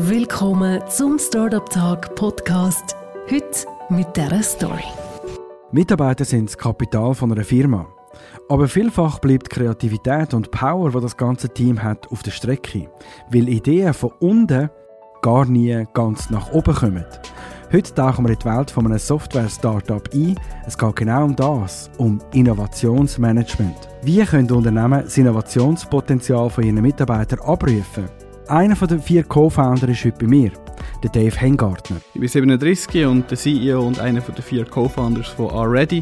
[0.00, 2.94] Willkommen zum Startup Tag Podcast.
[3.28, 4.84] Heute mit dieser Story.
[5.72, 7.84] Mitarbeiter sind das Kapital von einer Firma.
[8.48, 12.88] Aber vielfach bleibt Kreativität und Power, die das ganze Team hat, auf der Strecke,
[13.28, 14.70] weil Ideen von unten
[15.20, 17.04] gar nie ganz nach oben kommen.
[17.72, 20.38] Heute tauchen wir in die Welt von einem Software-Startup ein.
[20.64, 23.88] Es geht genau um das, um Innovationsmanagement.
[24.02, 28.08] Wie können Unternehmen das Innovationspotenzial von ihren Mitarbeitern abrufen?
[28.48, 30.50] Einer der vier Co-Founder ist heute bei mir,
[31.02, 31.98] der Dave Hengartner.
[32.14, 36.00] Ich bin 37 und der CEO und einer der vier Co-Founders von Already.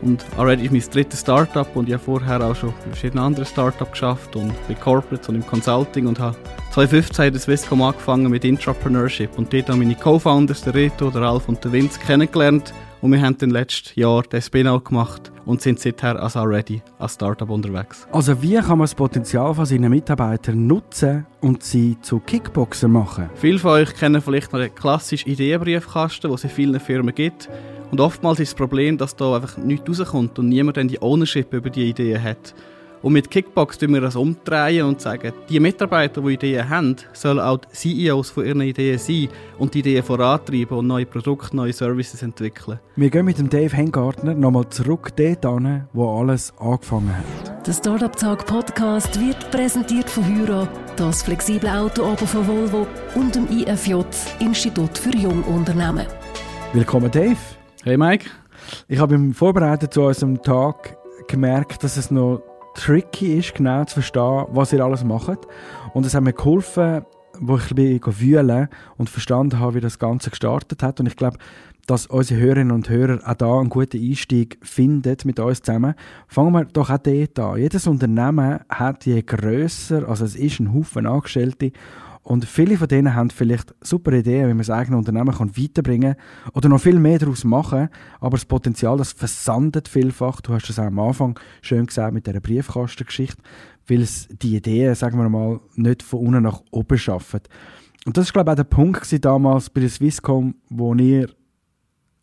[0.00, 3.44] Und Already ist mein drittes Startup und ich habe vorher auch schon bei verschiedenen anderen
[3.46, 6.36] Startups geschafft und bei Corporates und im Consulting und habe
[6.70, 11.48] 2015 in Swisscom angefangen mit Intrapreneurship und dort haben meine Co-Founders, der Reto, der Ralf
[11.48, 12.72] und der Vince kennengelernt
[13.04, 17.12] und wir haben dann letztes Jahr den Spin-out gemacht und sind seither als Already als
[17.12, 18.08] Startup unterwegs.
[18.10, 23.28] Also wie kann man das Potenzial von seinen Mitarbeitern nutzen und sie zu Kickboxer machen?
[23.34, 27.50] Viele von euch kennen vielleicht noch den klassischen Ideenbriefkasten, den es in vielen Firmen gibt.
[27.90, 31.52] Und oftmals ist das Problem, dass da einfach nichts rauskommt und niemand dann die Ownership
[31.52, 32.54] über die Ideen hat.
[33.04, 37.38] Und mit Kickbox tun wir das umdrehen und sagen, die Mitarbeiter, die Ideen haben, sollen
[37.38, 41.74] auch die CEOs von ihren Ideen sein und die Ideen vorantreiben und neue Produkte, neue
[41.74, 42.80] Services entwickeln.
[42.96, 47.66] Wir gehen mit dem Dave Hengartner nochmal zurück dort an, wo alles angefangen hat.
[47.66, 53.46] Der Startup Tag Podcast wird präsentiert von Hyra, das flexible Auto von Volvo und dem
[53.50, 53.96] IFJ,
[54.40, 56.06] Institut für Jungunternehmen.
[56.72, 57.36] Willkommen Dave.
[57.82, 58.30] Hey Mike.
[58.88, 60.96] Ich habe im Vorbereiten zu unserem Tag
[61.28, 62.40] gemerkt, dass es noch
[62.74, 65.38] tricky ist, genau zu verstehen, was ihr alles macht.
[65.92, 67.04] Und es hat mir geholfen,
[67.40, 71.00] wo ich bisschen wühlen und verstanden habe, wie das Ganze gestartet hat.
[71.00, 71.38] Und ich glaube,
[71.86, 75.94] dass unsere Hörerinnen und Hörer auch da einen guten Einstieg finden mit uns zusammen.
[76.28, 77.58] Fangen wir doch auch dort an.
[77.58, 81.72] Jedes Unternehmen hat je grösser, also es ist ein Haufen Angestellte
[82.24, 86.14] und viele von denen haben vielleicht super Ideen, wie man das eigene Unternehmen kann weiterbringen
[86.14, 87.90] kann oder noch viel mehr daraus machen.
[88.18, 90.40] Aber das Potenzial, das versandet vielfach.
[90.40, 93.42] Du hast es auch am Anfang schön gesagt mit dieser Briefkastengeschichte,
[93.86, 97.40] weil es die Ideen, sagen wir mal, nicht von unten nach oben schaffen.
[98.06, 101.28] Und das war, glaube ich, auch der Punkt damals bei der Swisscom, wo ihr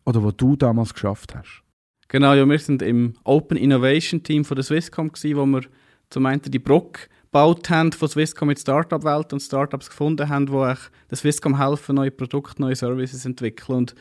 [0.04, 1.62] oder wo du damals geschafft hast.
[2.08, 5.62] Genau, ja, wir sind im Open Innovation Team von der Swisscom gewesen, wo wir
[6.10, 10.52] zum einen die Brock gebaut haben von Swisscom mit Startup-Welt und Startups gefunden haben, die
[10.52, 10.78] euch
[11.10, 13.78] der Swisscom helfen, neue Produkte, neue Services entwickeln.
[13.78, 13.94] Und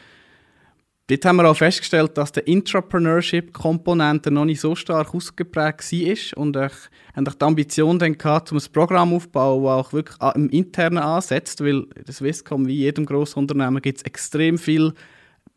[1.08, 6.58] dort haben wir auch festgestellt, dass der Intrapreneurship-Komponente noch nicht so stark ausgeprägt war und
[6.58, 6.72] ich
[7.16, 11.64] haben die Ambition dann gehabt, um ein Programm aufzubauen, das auch wirklich im Internen ansetzt,
[11.64, 14.94] weil der Swisscom, wie jedem grossen Unternehmen, gibt es extrem viel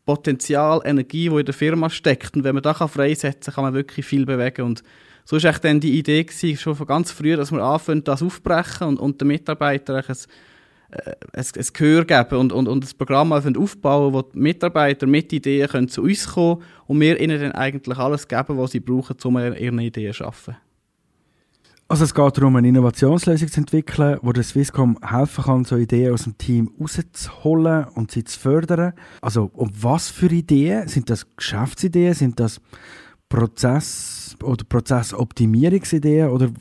[0.05, 2.37] Potenzial, Energie, die in der Firma steckt.
[2.37, 4.61] Und wenn man das freisetzen kann, kann man wirklich viel bewegen.
[4.61, 4.83] Und
[5.25, 8.87] so war dann die Idee gewesen, schon von ganz früh, dass wir anfangen, das aufbrechen
[8.87, 10.15] und, und den Mitarbeitern ein,
[10.91, 15.33] äh, ein, ein Gehör geben und, und, und das Programm aufbauen, wo die Mitarbeiter mit
[15.33, 19.17] Ideen können zu uns kommen und wir ihnen dann eigentlich alles geben, was sie brauchen,
[19.23, 20.57] um ihre Ideen zu schaffen.
[21.87, 26.13] Also es geht darum, eine Innovationslösung zu entwickeln, wo der Swisscom helfen kann, so Ideen
[26.13, 28.93] aus dem Team rauszuholen und sie zu fördern.
[29.21, 30.87] Also um was für Ideen?
[30.87, 32.15] Sind das Geschäftsideen?
[32.15, 32.59] Sind das
[33.29, 36.29] Prozess- oder Prozessoptimierungsideen?
[36.29, 36.51] Oder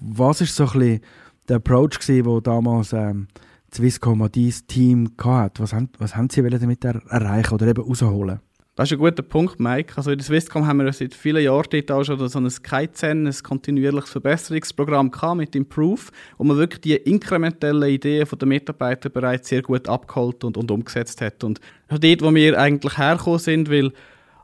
[0.00, 1.00] was ist so ein bisschen
[1.48, 3.28] der Approach gewesen, wo damals ähm,
[3.74, 5.62] Swisscom dieses Team hatte?
[5.62, 8.40] Was haben, was haben sie damit erreichen oder eben rausholen?
[8.74, 9.92] Das ist ein guter Punkt, Mike.
[9.98, 13.34] Also in der Swisscom haben wir seit vielen Jahren auch schon so ein Kaizen, ein
[13.42, 16.00] kontinuierliches Verbesserungsprogramm gehabt mit Improve,
[16.38, 21.20] wo man wirklich die inkrementellen Ideen der Mitarbeiter bereits sehr gut abgeholt und, und umgesetzt
[21.20, 21.44] hat.
[21.44, 23.92] Und dort, wo wir eigentlich hergekommen sind, weil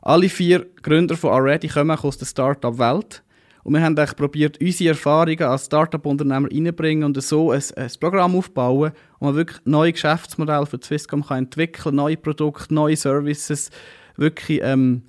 [0.01, 3.23] alle vier Gründer von Already kommen aus der Startup-Welt.
[3.63, 8.35] Und wir haben eigentlich probiert, unsere Erfahrungen als Startup-Unternehmer reinzubringen und so ein, ein Programm
[8.35, 13.69] aufbauen, wo man wirklich neue Geschäftsmodelle für Swisscom kann entwickeln neue Produkte, neue Services,
[14.15, 15.03] wirklich ähm,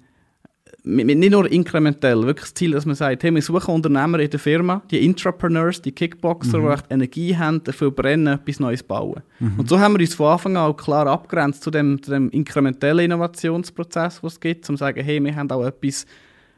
[0.85, 4.41] nicht nur inkrementell, wirklich das Ziel, dass man sagt, hey, wir suchen Unternehmer in der
[4.41, 6.67] Firma, die Intrapreneurs, die Kickboxer, mhm.
[6.67, 9.23] die echt Energie haben, dafür brennen, etwas Neues bauen.
[9.39, 9.59] Mhm.
[9.59, 12.31] Und so haben wir uns von Anfang an auch klar abgrenzt zu dem, zu dem
[12.31, 16.07] inkrementellen Innovationsprozess, was es gibt, um zu sagen, hey, wir haben auch etwas,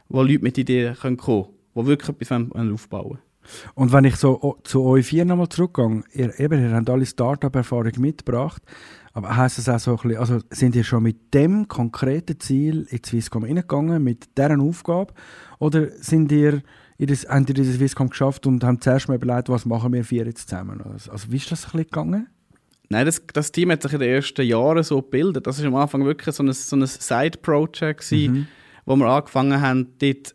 [0.08, 3.18] wo Leute mit Ideen kommen können, die wirklich etwas aufbauen wollen.
[3.74, 7.92] Und wenn ich so zu euch vier nochmal zurückgehe, ihr, eben, ihr habt alle Startup-Erfahrung
[7.98, 8.62] mitgebracht,
[9.14, 12.86] aber heisst das auch so ein bisschen, also sind ihr schon mit dem konkreten Ziel
[12.90, 15.12] in die Swisscom reingegangen, mit deren Aufgabe?
[15.58, 16.62] Oder sind ihr,
[16.98, 20.04] ihr das, habt ihr diese Swisscom geschafft und haben zuerst mal überlegt, was machen wir
[20.04, 20.80] vier jetzt zusammen?
[20.80, 22.28] Also, also wie ist das ein bisschen gegangen?
[22.88, 25.46] Nein, das, das Team hat sich in den ersten Jahren so gebildet.
[25.46, 28.46] Das war am Anfang wirklich so ein, so ein Side-Project, mhm.
[28.84, 30.34] wo wir angefangen haben, dort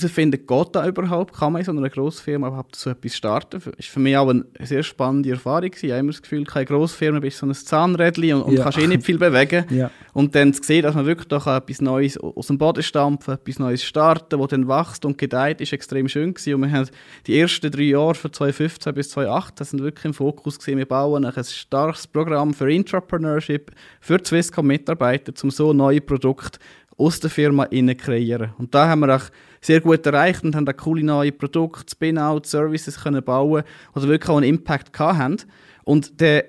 [0.00, 1.34] herausfinden, geht da überhaupt?
[1.34, 3.60] Kann man in so einer Grossfirma überhaupt so etwas starten?
[3.60, 5.70] Das war für mich auch eine sehr spannende Erfahrung.
[5.74, 8.62] Ich habe immer das Gefühl, keine Grossfirma, bist so ein Zahnrädchen und, und ja.
[8.62, 9.66] kannst eh nicht viel bewegen.
[9.72, 9.90] Ja.
[10.12, 13.58] Und dann zu sehen, dass man wirklich doch etwas Neues aus dem Boden stampfen, etwas
[13.58, 16.54] Neues starten, das dann wächst und gedeiht, ist extrem schön gewesen.
[16.54, 16.88] Und wir haben
[17.26, 20.78] die ersten drei Jahre von 2015 bis 2018 sind wirklich im Fokus gewesen.
[20.78, 26.58] Wir bauen ein starkes Programm für Intrapreneurship, für Swisscom-Mitarbeiter, um so neue Produkte
[26.96, 28.52] aus der Firma innen kreieren.
[28.58, 29.24] Und da haben wir auch
[29.60, 33.62] sehr gut erreicht und haben da coole neue Produkte, Spin-out, Services können bauen,
[33.94, 35.36] die wirklich auch einen Impact haben.
[35.84, 36.44] Und der,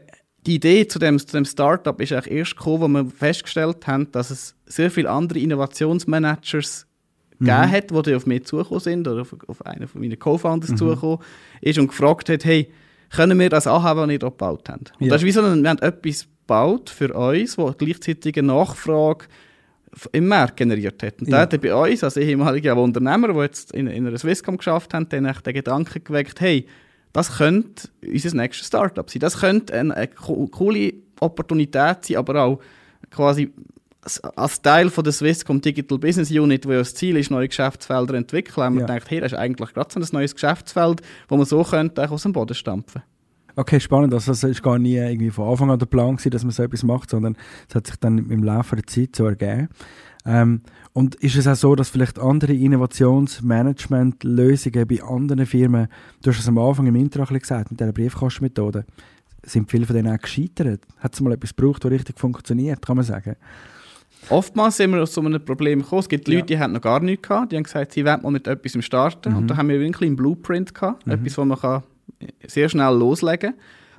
[0.46, 4.12] die Idee zu dem, zu dem Startup ist eigentlich erst gekommen, wo wir festgestellt haben,
[4.12, 6.88] dass es sehr viele andere Innovationsmanagers
[7.40, 7.46] mhm.
[7.46, 10.78] gegeben hat, die auf mich zugekommen sind oder auf, auf einen von meinen Co-Founders mhm.
[10.78, 11.20] zugekommen
[11.62, 12.72] ist und gefragt hat, hey,
[13.10, 14.92] können wir das anhaben, was ihr dort gebaut habt?
[15.00, 15.10] Und ja.
[15.12, 19.26] das ist wie so ein, wir haben etwas gebaut für uns, wo gleichzeitig eine Nachfrage
[20.12, 21.20] im Markt generiert hat.
[21.22, 21.46] Und ja.
[21.46, 25.10] da hat bei uns, als ehemaliger Unternehmer, die jetzt in, in einer Swisscom geschafft haben,
[25.10, 26.66] den Gedanken geweckt, hey,
[27.12, 29.20] das könnte unser nächstes Startup sein.
[29.20, 32.60] Das könnte eine, eine coole Opportunität sein, aber auch
[33.12, 33.52] quasi
[34.36, 38.14] als Teil von der Swisscom Digital Business Unit, wo ja das Ziel ist, neue Geschäftsfelder
[38.14, 38.82] zu entwickeln, haben ja.
[38.82, 42.10] wir gedacht, hey, das ist eigentlich gerade so ein neues Geschäftsfeld, wo man so könnte
[42.10, 43.04] aus dem Boden stampfen
[43.56, 44.14] Okay, spannend.
[44.14, 46.64] Also es war gar nie irgendwie von Anfang an der Plan gewesen, dass man so
[46.64, 47.38] etwas macht, sondern
[47.70, 49.70] es hat sich dann im Laufe der Zeit so ergeben.
[50.26, 50.62] Ähm,
[50.94, 55.90] und ist es auch so, dass vielleicht andere Innovationsmanagement-Lösungen bei anderen Firmen,
[56.22, 58.86] du hast es am Anfang im Intro gesagt, mit dieser Briefkastenmethode,
[59.46, 60.82] sind viele von denen auch gescheitert?
[61.00, 63.36] Hat es mal etwas gebraucht, das richtig funktioniert, kann man sagen?
[64.30, 66.00] Oftmals sind wir aus so einem Problem gekommen.
[66.00, 66.46] Es gibt Leute, ja.
[66.46, 67.52] die haben noch gar nichts gehabt.
[67.52, 69.34] Die haben gesagt, sie wollen mal mit etwas starten.
[69.34, 69.38] Mhm.
[69.38, 71.06] Und da haben wir wirklich einen Blueprint gehabt.
[71.06, 71.14] Mhm.
[71.14, 71.84] Etwas, wo man kann
[72.48, 73.54] sehr schnell loslegen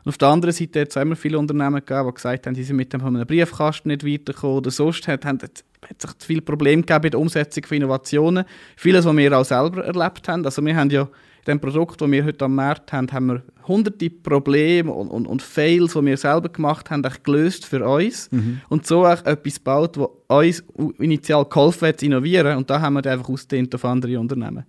[0.05, 2.63] und auf der anderen Seite hat es immer viele Unternehmen gegeben, die gesagt haben, sie
[2.63, 6.43] sind mit dem von einem Briefkasten nicht weitergekommen oder sonst hat, haben, hat sich viele
[6.43, 8.45] Probleme gegeben bei der Umsetzung von Innovationen.
[8.77, 10.45] Vieles, was wir auch selber erlebt haben.
[10.45, 11.09] Also wir haben ja in
[11.53, 15.41] dem Produkt, das wir heute am Markt haben, haben wir hunderte Probleme und, und, und
[15.41, 18.31] Fails, die wir selber gemacht haben, gelöst für uns.
[18.31, 18.61] Mhm.
[18.69, 20.65] Und so auch etwas gebaut, das uns
[20.99, 22.59] initial geholfen hat zu innovieren.
[22.59, 24.65] Und da haben wir dann einfach ausgedehnt auf andere Unternehmen.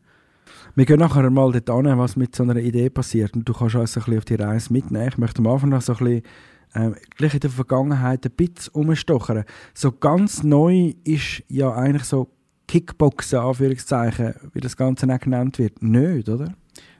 [0.77, 3.33] Wir gehen nachher mal dort an, was mit so einer Idee passiert.
[3.33, 5.07] Und du kannst uns ein bisschen auf die Reise mitnehmen.
[5.07, 6.23] Ich möchte am Anfang noch so ein bisschen
[6.73, 9.45] äh, gleich in der Vergangenheit ein bisschen umstochern.
[9.73, 12.29] So ganz neu ist ja eigentlich so
[12.67, 16.53] Kickboxen, Anführungszeichen, wie das Ganze auch genannt wird, nicht, oder?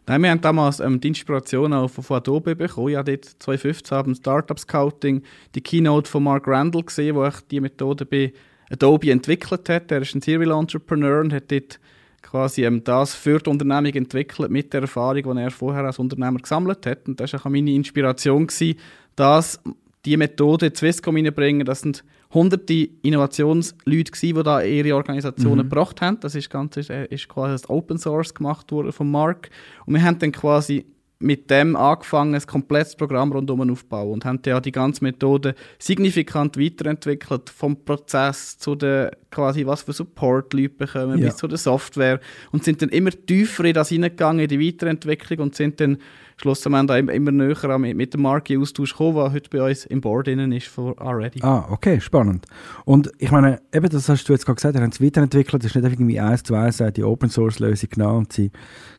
[0.07, 2.89] Nein, wir haben damals ähm, die Inspiration auch von, Adobe bekommen.
[2.89, 5.21] Ja, dort 2015 haben Startup Scouting
[5.53, 8.31] die Keynote von Mark Randall gesehen, wo ich die Methode bei
[8.69, 9.91] Adobe entwickelt hat.
[9.91, 11.79] Er ist ein Serial Entrepreneur und hat dort
[12.25, 16.39] quasi ähm, das für die Unternehmung entwickelt mit der Erfahrung, die er vorher als Unternehmer
[16.39, 17.07] gesammelt hat.
[17.07, 18.79] Und das war auch meine Inspiration, gewesen,
[19.15, 19.59] dass
[20.05, 21.65] die Methode in Swisscom reinbringen.
[21.65, 25.69] Das sind hunderte Innovationsleute gewesen, die da ihre Organisationen mhm.
[25.69, 26.19] gebracht haben.
[26.19, 29.49] Das ist, ganz, ist, äh, ist quasi das Open Source gemacht worden von Mark.
[29.85, 30.85] Und wir haben dann quasi
[31.19, 36.57] mit dem angefangen, ein komplettes Programm rundum aufzubauen und haben ja die ganze Methode signifikant
[36.57, 41.27] weiterentwickelt, vom Prozess zu der quasi, was für Support Leute bekommen, ja.
[41.27, 42.19] bis zu der Software
[42.51, 45.97] und sind dann immer tiefer in das hineingegangen, in die Weiterentwicklung und sind dann
[46.37, 50.51] schlussendlich immer näher mit, mit dem Marke-Austausch gekommen, der heute bei uns im Board innen
[50.51, 51.41] ist von Already.
[51.41, 52.45] Ah, okay, spannend.
[52.83, 55.75] Und ich meine, eben das hast du jetzt gerade gesagt, ihr habt es weiterentwickelt, es
[55.75, 58.51] ist nicht irgendwie eins zu eins die Open-Source-Lösung genommen und sie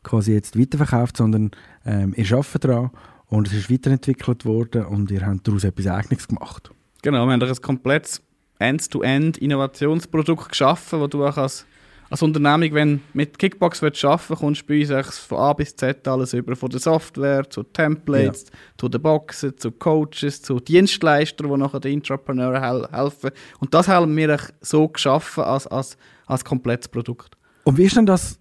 [0.03, 1.51] quasi jetzt weiterverkauft, sondern
[1.85, 2.91] ähm, ihr arbeitet daran
[3.27, 6.71] und es ist weiterentwickelt worden und ihr habt daraus etwas Eigenes gemacht.
[7.03, 8.21] Genau, wir haben ein komplettes
[8.59, 11.65] End-to-End-Innovationsprodukt geschaffen, das du auch als
[12.09, 15.75] als Unternehmung, wenn du mit Kickbox arbeiten willst, kommst du bei uns von A bis
[15.75, 16.55] Z alles über.
[16.55, 18.57] Von der Software zu Templates, ja.
[18.77, 23.31] zu den Boxen, zu Coaches, zu Dienstleistern, die nachher den Entrepreneuren hel helfen.
[23.59, 27.37] Und das haben wir so geschaffen als, als, als komplettes Produkt.
[27.63, 28.39] Und wie ist denn das,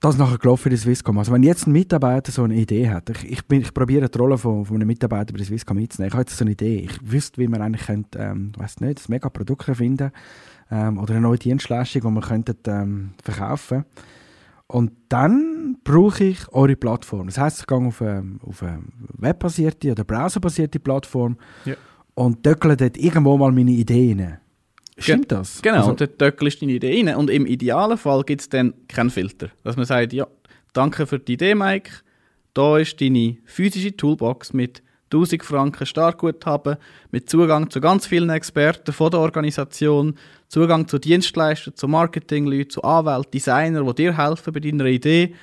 [0.00, 1.18] das nachher gelaufen bei der Swisscom?
[1.18, 4.18] Also wenn jetzt ein Mitarbeiter so eine Idee hat, ich, ich, bin, ich probiere die
[4.18, 6.08] Rolle von, von einem Mitarbeiter bei der Swisscom mitzunehmen.
[6.08, 6.80] Ich habe jetzt so eine Idee.
[6.80, 10.12] Ich wüsste, wie man eigentlich könnte, ähm, weiß nicht, ein mega Produkt erfinden könnte
[10.70, 13.84] ähm, oder eine neue Dienstleistung, die wir könnten, ähm, verkaufen
[14.66, 17.26] Und dann brauche ich eure Plattform.
[17.26, 18.82] Das heisst, ich gehe auf eine, auf eine
[19.16, 21.74] webbasierte oder browserbasierte Plattform ja.
[22.14, 24.38] und döckle dort irgendwo mal meine Ideen rein.
[24.98, 25.62] Stimmt das?
[25.62, 27.16] Genau, also, und dort döckelst deine Idee rein.
[27.16, 29.50] Und im idealen Fall gibt es dann keinen Filter.
[29.62, 30.26] Dass man sagt, ja,
[30.72, 31.90] danke für die Idee, Mike.
[32.52, 34.82] Da ist deine physische Toolbox mit
[35.12, 36.76] 1000 Franken Startguthaben
[37.10, 40.16] mit Zugang zu ganz vielen Experten von der Organisation,
[40.48, 45.34] Zugang zu Dienstleistern, zu Marketingleuten, zu Anwälten, Designern, die dir helfen bei deiner Idee.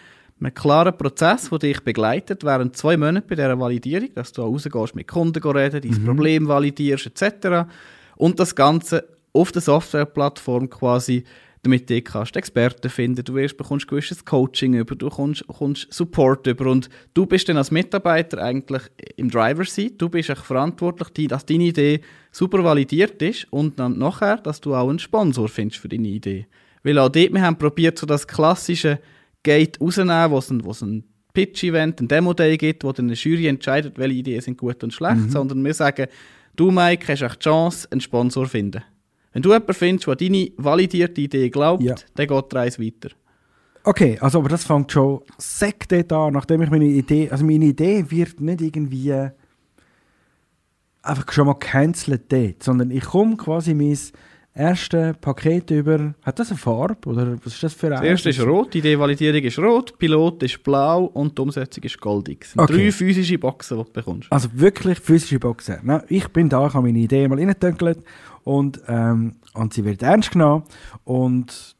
[0.41, 4.95] Ein klarer Prozess, der dich begleitet während zwei Monaten bei dieser Validierung, dass du rausgehst,
[4.95, 6.05] mit Kunden reden, dein mhm.
[6.05, 7.69] Problem validierst etc.
[8.17, 11.23] Und das Ganze auf der Softwareplattform quasi
[11.65, 16.45] damit du kannst Experten finden, du wirst, bekommst gewisses Coaching über, du bekommst, bekommst Support
[16.45, 18.83] über und du bist dann als Mitarbeiter eigentlich
[19.17, 23.97] im Driver Seat, du bist auch verantwortlich, dass deine Idee super validiert ist und dann
[23.97, 26.45] nachher, dass du auch einen Sponsor findest für deine Idee.
[26.83, 28.99] Weil auch dort, wir haben probiert, so das klassische
[29.41, 31.03] Gate rauszunehmen, wo es ein, wo es ein
[31.33, 35.15] Pitch-Event, ein Demo-Day gibt, wo dann eine Jury entscheidet, welche Ideen sind gut und schlecht,
[35.15, 35.29] mhm.
[35.29, 36.07] sondern wir sagen,
[36.55, 38.83] du Mike, hast auch die Chance, einen Sponsor zu finden.
[39.35, 41.93] Wenn du jemanden findest, der deine validierte Idee glaubt, ja.
[42.15, 43.09] dann geht der Reise weiter.
[43.83, 48.05] Okay, also aber das fängt schon sekt an, nachdem ich meine Idee, also meine Idee
[48.07, 49.11] wird nicht irgendwie
[51.01, 53.97] einfach schon mal cancelled dort, sondern ich komme quasi mein
[54.53, 56.15] erste Paket über.
[56.23, 57.09] Hat das eine Farbe?
[57.09, 57.91] Oder was ist das für ein?
[57.91, 61.99] Das erste ist rot, die Idee-Validierung ist rot, Pilot ist blau und die Umsetzung ist
[61.99, 62.39] goldig.
[62.39, 62.85] Das sind okay.
[62.85, 64.31] drei physische Boxen, die du bekommst.
[64.31, 65.79] Also wirklich physische Boxen.
[65.83, 67.99] Na, ich bin da, ich habe meine Idee mal reingetönkelt
[68.45, 70.63] und, ähm, und sie wird ernst genommen
[71.03, 71.75] und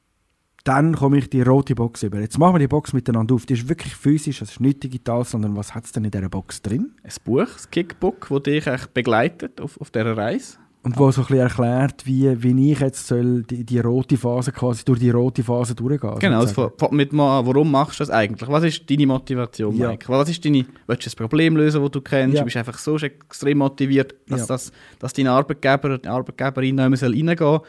[0.66, 2.20] dann komme ich die rote Box über.
[2.20, 3.46] Jetzt machen wir die Box miteinander auf.
[3.46, 6.28] Die ist wirklich physisch, das ist nicht digital, sondern was hat es denn in dieser
[6.28, 6.96] Box drin?
[7.04, 10.58] Ein Buch, das Kickbook, das dich begleitet auf, auf dieser Reise.
[10.86, 14.52] Und wo so ein bisschen erklärt, wie, wie ich jetzt soll die, die rote Phase
[14.52, 18.48] quasi durch die rote Phase durchgehen Genau, also mit mal, warum machst du das eigentlich?
[18.48, 19.90] Was ist deine Motivation, ja.
[19.90, 20.08] Mike?
[20.10, 22.36] Was ist deine, willst du ein Problem lösen, das du kennst?
[22.36, 22.42] Ja.
[22.42, 24.46] Du bist einfach so extrem motiviert, dass, ja.
[24.46, 27.62] das, dass dein Arbeitgeber, deine Arbeitgeberin nicht mehr reingehen soll.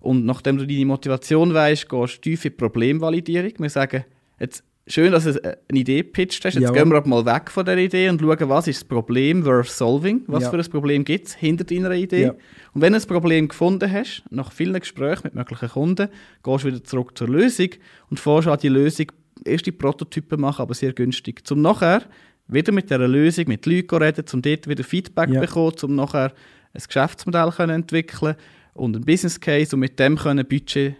[0.00, 3.52] Und nachdem du deine Motivation weißt, gehst du tief in die Problemvalidierung.
[3.58, 4.04] Wir sagen,
[4.40, 6.54] jetzt schön, dass du eine Idee pitcht hast.
[6.54, 6.70] Jetzt ja.
[6.70, 10.22] gehen wir mal weg von der Idee und schauen, was ist das Problem worth solving?
[10.26, 10.50] Was ja.
[10.50, 12.24] für ein Problem gibt es hinter deiner Idee?
[12.24, 12.30] Ja.
[12.72, 16.08] Und wenn du ein Problem gefunden hast, nach vielen Gesprächen mit möglichen Kunden,
[16.42, 17.70] gehst du wieder zurück zur Lösung
[18.10, 19.06] und fährst an die Lösung
[19.44, 21.46] erste Prototypen machen, aber sehr günstig.
[21.46, 22.02] Zum nachher
[22.46, 26.32] wieder mit dieser Lösung mit Leuten reden, um dort wieder Feedback zu bekommen, um nachher
[26.72, 28.36] ein Geschäftsmodell können entwickeln
[28.74, 30.96] und ein Business Case und mit dem können Budget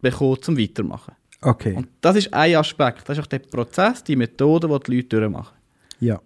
[0.00, 1.15] bekommen, zum weitermachen.
[1.42, 1.74] Okay.
[1.74, 3.08] Und das ist ein Aspekt.
[3.08, 5.56] Das ist auch der Prozess, die Methode, die die Leute durchmachen.
[6.00, 6.20] Ja.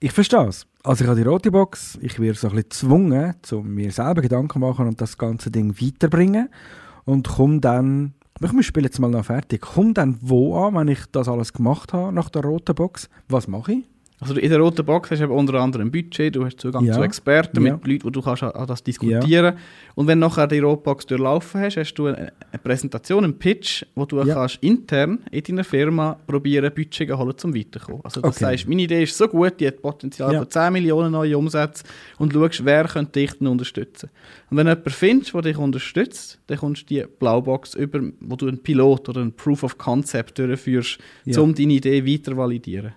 [0.00, 0.66] Ich verstehe es.
[0.82, 4.20] Also ich habe die rote Box, ich werde so ein bisschen gezwungen, um mir selber
[4.20, 6.48] Gedanken zu machen und das ganze Ding weiterbringen
[7.04, 11.06] und komme dann, ich spiele jetzt mal noch fertig, komme dann wo an, wenn ich
[11.12, 13.91] das alles gemacht habe nach der roten Box, was mache ich?
[14.22, 16.94] Also in der roten Box hast du unter anderem ein Budget, du hast Zugang ja.
[16.94, 17.72] zu Experten ja.
[17.72, 19.60] mit Leuten, wo du kannst an das diskutieren ja.
[19.96, 23.84] Und wenn du nachher die rote Box durchlaufen hast, hast du eine, Präsentation, einen Pitch,
[23.96, 24.34] wo du ja.
[24.34, 28.00] kannst intern in deiner Firma probieren, Budget zu holen, um weiterzukommen.
[28.04, 28.38] Also du okay.
[28.38, 31.82] sagst, meine Idee ist so gut, die hat Potenzial von 10 Millionen neue Umsätze
[32.18, 34.08] und schaust, wer könnte dich denn unterstützen.
[34.50, 38.36] Und wenn du jemanden findest, der dich unterstützt, dann kommst du die Blaubox über, wo
[38.36, 40.98] du einen Pilot oder einen Proof of Concept durchführst,
[41.36, 42.92] um deine Idee weiter zu validieren.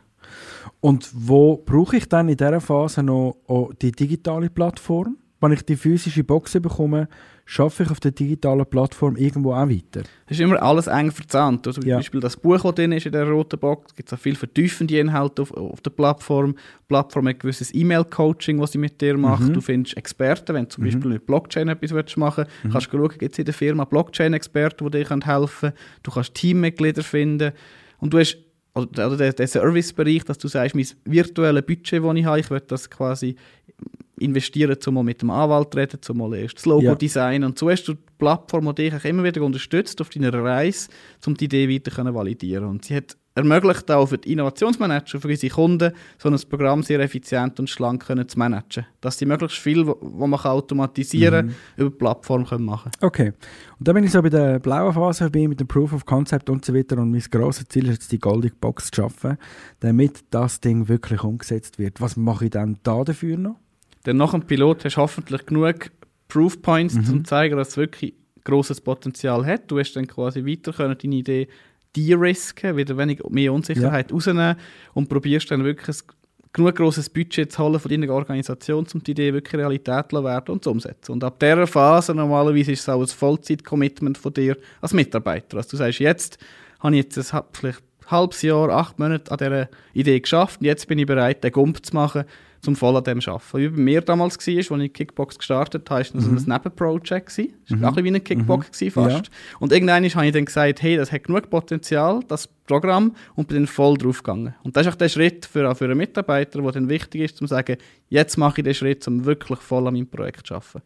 [0.79, 3.37] Und wo brauche ich dann in dieser Phase noch
[3.81, 5.17] die digitale Plattform?
[5.41, 7.07] Wenn ich die physische Box bekomme,
[7.45, 10.01] schaffe ich auf der digitalen Plattform irgendwo auch weiter?
[10.25, 11.67] Es ist immer alles eng verzahnt.
[11.67, 11.95] Also ja.
[11.95, 14.35] Zum Beispiel das Buch, das drin ist in der roten Box, es gibt auch viel
[14.35, 16.53] vertiefende Inhalte auf, auf der Plattform.
[16.53, 19.43] Die Plattform hat ein gewisses E-Mail-Coaching, was sie mit dir macht.
[19.43, 19.53] Mhm.
[19.53, 20.87] Du findest Experten, wenn du zum mhm.
[20.87, 22.71] Beispiel mit Blockchain etwas machen willst, mhm.
[22.71, 25.73] kannst du schauen, gibt es in der Firma Blockchain-Experten, die dir helfen können.
[26.01, 27.51] Du kannst Teammitglieder finden.
[27.99, 28.37] Und du hast
[28.75, 32.61] oder der, der Servicebereich, dass du sagst, mein virtuelles Budget, das ich habe, ich will
[32.67, 33.35] das quasi
[34.19, 36.95] investieren, um mal mit dem Anwalt zu reden, um mal erst das Logo ja.
[36.95, 37.43] designen.
[37.45, 40.89] Und so hast du die Plattform, die dich immer wieder unterstützt auf deiner Reise,
[41.25, 42.65] um die Idee weiter zu validieren.
[42.65, 47.01] Und sie hat ermöglicht auch für die Innovationsmanager, für unsere Kunden, so ein Programm sehr
[47.01, 48.85] effizient und schlank können zu managen.
[49.01, 51.53] Dass sie möglichst viel, was man automatisieren kann, mhm.
[51.75, 53.33] über die Plattform können machen Okay.
[53.77, 56.49] Und dann bin ich so bei der blauen Phase bin, mit dem Proof of Concept
[56.49, 59.37] und so weiter und mein grosses Ziel ist jetzt, die Goldig Box zu schaffen,
[59.81, 61.99] damit das Ding wirklich umgesetzt wird.
[61.99, 63.57] Was mache ich dann da dafür noch?
[64.03, 65.91] Dann nach dem Pilot hast du hoffentlich genug
[66.29, 66.99] Proof Points, mhm.
[66.99, 68.13] um zu zeigen, dass es wirklich
[68.45, 69.69] grosses Potenzial hat.
[69.69, 71.47] Du hast dann quasi weiter können, deine Idee
[71.95, 74.15] de-risken, wieder wenig mehr Unsicherheit ja.
[74.15, 74.55] rausnehmen
[74.93, 76.15] und probierst dann wirklich ein
[76.55, 80.51] genug grosses Budget zu holen von deiner Organisation, um die Idee wirklich Realität zu werden
[80.51, 81.11] und zu umsetzen.
[81.11, 85.57] Und ab dieser Phase normalerweise ist es auch ein Vollzeit-Commitment von dir als Mitarbeiter.
[85.57, 86.37] Also du sagst, jetzt
[86.79, 90.65] habe ich jetzt ein, vielleicht ein halbes Jahr, acht Monate an dieser Idee geschafft und
[90.65, 92.23] jetzt bin ich bereit, den Gump zu machen
[92.65, 93.57] zum voll an dem arbeiten.
[93.57, 96.37] Wie bei mir damals war, als ich Kickbox gestartet habe, war das mhm.
[96.37, 97.09] ein Nebenprojekt.
[97.09, 97.85] Das war mhm.
[97.85, 98.91] auch wie ein Kickbox mhm.
[98.91, 99.27] fast.
[99.27, 99.31] Ja.
[99.59, 103.57] Und irgendwann habe ich dann gesagt, hey, das hat genug Potenzial, das Programm, und bin
[103.57, 104.55] dann voll drauf gegangen.
[104.63, 107.47] Und das ist auch der Schritt für, für einen Mitarbeiter, der dann wichtig ist, um
[107.47, 107.77] zu sagen,
[108.09, 110.81] jetzt mache ich den Schritt, um wirklich voll an meinem Projekt zu arbeiten.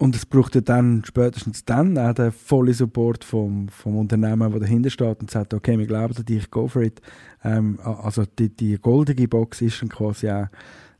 [0.00, 4.60] Und es braucht ja dann, spätestens dann, auch den vollen Support vom, vom Unternehmen, der
[4.60, 7.02] dahinter steht und sagt, okay, wir glauben an dich, go for it.
[7.42, 10.46] Ähm, also die, die goldige Box ist dann quasi auch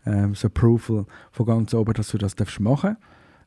[0.06, 2.96] ähm, das Approval von ganz oben, dass du das darfst machen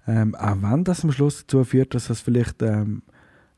[0.07, 3.03] ähm, Auch wenn das am Schluss dazu führt, dass das vielleicht ähm,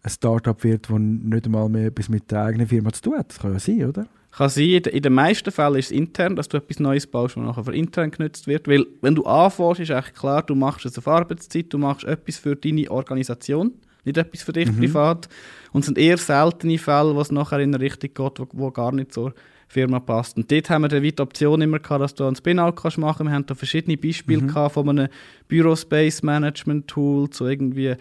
[0.03, 3.29] ein Startup wird, das nicht einmal mehr etwas mit der eigenen Firma zu tun hat.
[3.29, 4.07] Das kann ja sein, oder?
[4.31, 7.45] Kann sein, in den meisten Fällen ist es intern, dass du etwas Neues baust, was
[7.45, 8.67] nachher für intern genutzt wird.
[8.67, 12.37] Weil, wenn du anfängst, ist eigentlich klar, du machst es auf Arbeitszeit, du machst etwas
[12.37, 13.73] für deine Organisation,
[14.03, 14.79] nicht etwas für dich mhm.
[14.79, 15.29] privat.
[15.71, 18.91] Und es sind eher seltene Fälle, was nachher in eine Richtung geht, wo, wo gar
[18.91, 19.33] nicht zur
[19.73, 20.37] Firma passt.
[20.37, 23.27] Und dort haben wir dann die Option immer gehabt, dass du einen Spin-out kannst machen.
[23.27, 24.47] Wir haben da verschiedene Beispiele mhm.
[24.47, 25.09] gehabt, von einem
[25.47, 27.95] Büro-Space-Management-Tool zu irgendwie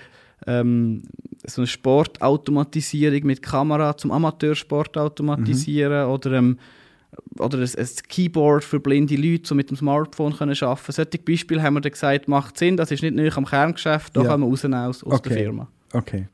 [0.46, 1.02] ähm,
[1.46, 6.12] so eine Sportautomatisierung mit Kamera zum Amateursport automatisieren mhm.
[6.12, 6.58] oder, ähm,
[7.38, 11.62] oder ein, ein, Keyboard für blinde Leute, so mit dem Smartphone können arbeiten Solche Beispiele
[11.62, 14.28] haben wir dann gesagt, macht Sinn, das ist nicht nur am Kerngeschäft, da ja.
[14.28, 15.28] kann man rausnehmen aus, aus okay.
[15.28, 15.68] der Firma.
[15.92, 16.26] Okay.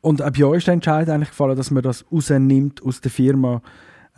[0.00, 3.62] Und ab euch ist der Entscheid eigentlich gefallen, dass man das rausnimmt aus der Firma.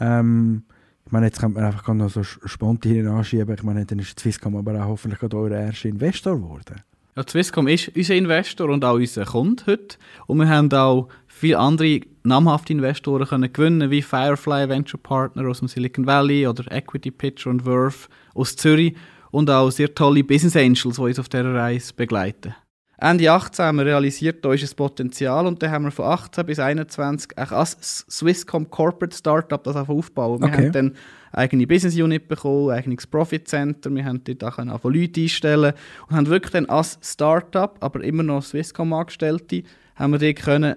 [0.01, 0.65] Ähm,
[1.07, 3.55] ich meine, jetzt könnte man einfach noch so spontan anschieben.
[3.55, 6.83] Ich meine, dann ist Swisscom aber auch hoffentlich gerade euer erster Investor geworden.
[7.17, 9.97] Ja, Swisscom ist unser Investor und auch unser Kunde heute.
[10.27, 15.59] Und wir haben auch viele andere namhafte Investoren können gewinnen, wie Firefly Venture Partner aus
[15.59, 18.95] dem Silicon Valley oder Equity Pitcher und Verve aus Zürich
[19.31, 22.55] und auch sehr tolle Business Angels, die uns auf dieser Reise begleiten.
[23.01, 26.45] Ende 18 haben wir realisiert, da ist ein Potenzial und dann haben wir von 18
[26.45, 30.41] bis 21 auch als Swisscom Corporate Startup das aufbauen.
[30.41, 30.67] Wir okay.
[30.67, 30.95] haben dann
[31.33, 35.73] eigene Business Unit bekommen, eigenes Profit Center, wir haben dort auch von Leute einstellen
[36.09, 39.63] und haben wirklich dann als Startup, aber immer noch Swisscom Angestellte,
[39.97, 40.77] haben wir dort können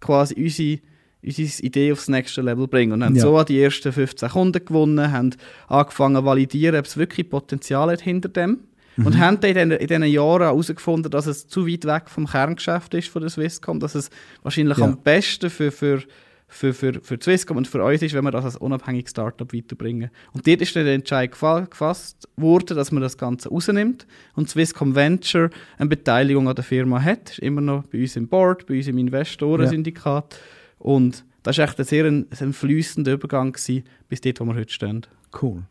[0.00, 0.80] quasi unsere
[1.26, 2.92] unsere Idee aufs nächste Level bringen.
[2.92, 3.22] Und haben ja.
[3.22, 5.30] so die ersten 15 Kunden gewonnen, haben
[5.68, 8.60] angefangen zu validieren, ob es wirklich Potenzial hat hinter dem.
[8.96, 9.06] Mhm.
[9.06, 13.08] Und haben dann in diesen Jahren herausgefunden, dass es zu weit weg vom Kerngeschäft ist
[13.08, 14.10] von der Swisscom, dass es
[14.42, 14.84] wahrscheinlich ja.
[14.84, 16.02] am besten für, für
[16.46, 20.10] für, für, für Swisscom und für uns ist, wenn wir das als unabhängiges Startup weiterbringen.
[20.32, 24.94] Und dort ist dann der Entscheid gefasst worden, dass man das Ganze rausnimmt und Swisscom
[24.94, 27.30] Venture eine Beteiligung an der Firma hat.
[27.30, 30.34] Ist immer noch bei uns im Board, bei uns im Investorensyndikat.
[30.34, 30.38] Ja.
[30.78, 34.54] Und das war echt ein sehr ein, ein fließender Übergang gewesen, bis dort, wo wir
[34.54, 35.06] heute stehen.
[35.40, 35.64] Cool.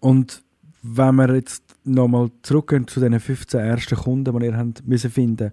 [0.00, 0.42] Und
[0.82, 5.52] wenn wir jetzt nochmal zurückgehen zu den 15 ersten Kunden, die ihr habt müssen finden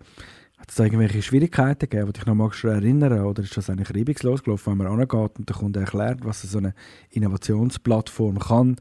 [0.58, 3.94] hat es da irgendwelche Schwierigkeiten gegeben, die dich noch magst erinnern Oder ist das eigentlich
[3.94, 6.74] reibungslos gelaufen, wenn man angeht und der Kunde erklärt, was so eine
[7.10, 8.78] Innovationsplattform kann?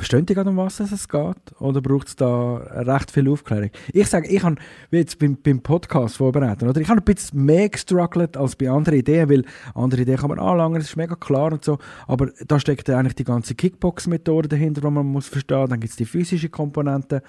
[0.00, 1.60] Verstehen die gerade, um was es geht?
[1.60, 3.68] Oder braucht es da recht viel Aufklärung?
[3.92, 4.56] Ich sage, ich habe
[4.90, 6.80] jetzt beim, beim Podcast vorbereitet, oder?
[6.80, 10.38] Ich habe ein bisschen mehr gestruggelt als bei anderen Ideen, weil andere Ideen kann man
[10.38, 11.76] anlangen, das ist mega klar und so.
[12.06, 15.68] Aber da steckt eigentlich die ganze Kickbox-Methode dahinter, die man muss verstehen.
[15.68, 17.22] Dann gibt es die physische Komponente.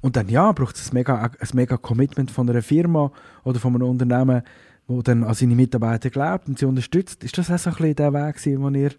[0.00, 3.12] Und dann ja, braucht es ein mega, ein mega Commitment von einer Firma
[3.44, 4.42] oder von einem Unternehmen,
[4.88, 7.22] wo dann an seine Mitarbeiter glaubt und sie unterstützt.
[7.22, 8.90] Ist das auch so ein bisschen der Weg, den ihr,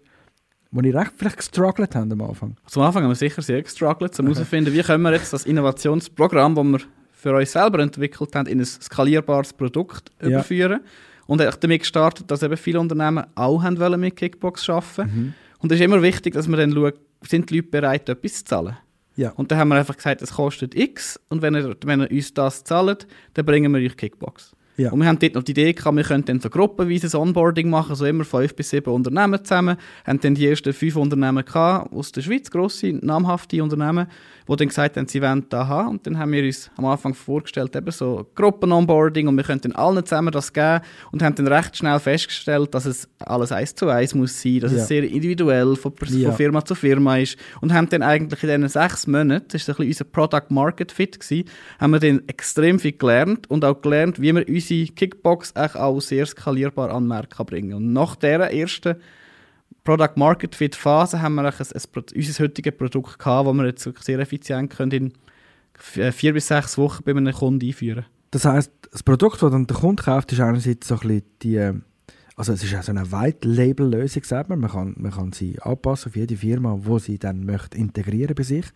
[0.70, 2.56] wo ihr recht vielleicht gestruggelt habt am Anfang?
[2.66, 6.54] Zum Anfang haben wir sicher sehr gestruggelt, um herauszufinden, wie können wir jetzt das Innovationsprogramm,
[6.54, 6.80] das wir
[7.12, 10.28] für uns selber entwickelt haben, in ein skalierbares Produkt ja.
[10.28, 10.80] überführen.
[11.26, 15.02] Und damit gestartet, dass eben viele Unternehmen auch haben wollen mit Kickbox arbeiten.
[15.02, 15.34] Mhm.
[15.60, 18.44] Und es ist immer wichtig, dass man dann schaut, sind die Leute bereit, etwas zu
[18.44, 18.76] zahlen?
[19.16, 19.30] Ja.
[19.30, 22.32] Und dann haben wir einfach gesagt, es kostet X und wenn ihr, wenn ihr uns
[22.32, 24.52] das zahlt, dann bringen wir euch Kickbox.
[24.80, 24.92] Ja.
[24.92, 27.94] Und wir haben dort noch die Idee gehabt, wir könnten dann so gruppenweises Onboarding machen,
[27.94, 29.76] so immer fünf bis sieben Unternehmen zusammen.
[30.04, 34.06] Wir haben dann die ersten fünf Unternehmen gehabt, aus der Schweiz, grosse, namhafte Unternehmen,
[34.48, 35.88] die dann gesagt haben, sie wollen da haben.
[35.88, 40.04] Und dann haben wir uns am Anfang vorgestellt, eben so Gruppen-Onboarding und wir könnten allen
[40.04, 40.80] zusammen das geben
[41.12, 44.72] und haben dann recht schnell festgestellt, dass es alles eins zu eins muss sein, dass
[44.72, 44.78] ja.
[44.78, 48.68] es sehr individuell von, von, Firma zu Firma ist und haben dann eigentlich in diesen
[48.68, 51.18] sechs Monaten, das war ein bisschen unser Product-Market-Fit,
[51.78, 56.26] haben wir dann extrem viel gelernt und auch gelernt, wie wir unsere Kickbox auch sehr
[56.26, 58.96] skalierbar an den Markt bringen Und nach dieser ersten
[59.84, 64.04] Product Market Fit Phase haben wir ein, ein, unser heutiges Produkt gehabt, das wir jetzt
[64.04, 65.12] sehr effizient können in
[66.12, 69.76] vier bis sechs Wochen bei einem Kunden einführen Das heißt, das Produkt, das dann der
[69.76, 71.72] Kunde kauft, ist einerseits so ein bisschen die,
[72.36, 74.60] also es ist auch eine White-Label-Lösung, sagt man.
[74.60, 78.42] Man kann, man kann sie anpassen auf jede Firma, wo sie dann möchte integrieren bei
[78.42, 78.66] sich.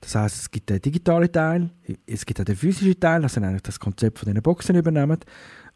[0.00, 1.70] Das heißt, es gibt den digitalen Teil,
[2.06, 5.18] es gibt auch den physischen Teil, das sind eigentlich das Konzept von diesen Boxen übernehmen.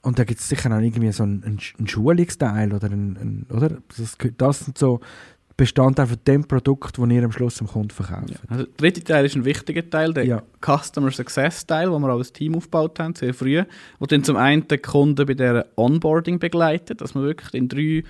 [0.03, 3.79] Und da gibt es sicher auch irgendwie so einen, einen, Schulungsteil oder ein, ein, oder?
[3.97, 5.01] Das, das sind so
[5.57, 8.31] Bestandteile von dem Produkt, das ihr am Schluss dem Kunden verkauft.
[8.31, 8.37] Ja.
[8.49, 10.43] Also der dritte Teil ist ein wichtiger Teil, der ja.
[10.61, 13.63] Customer Success Teil, wo wir auch ein Team aufgebaut haben, sehr früh,
[13.99, 17.81] wo dann zum einen den Kunden bei der Onboarding begleitet, dass wir wirklich in drei
[17.81, 18.03] äh,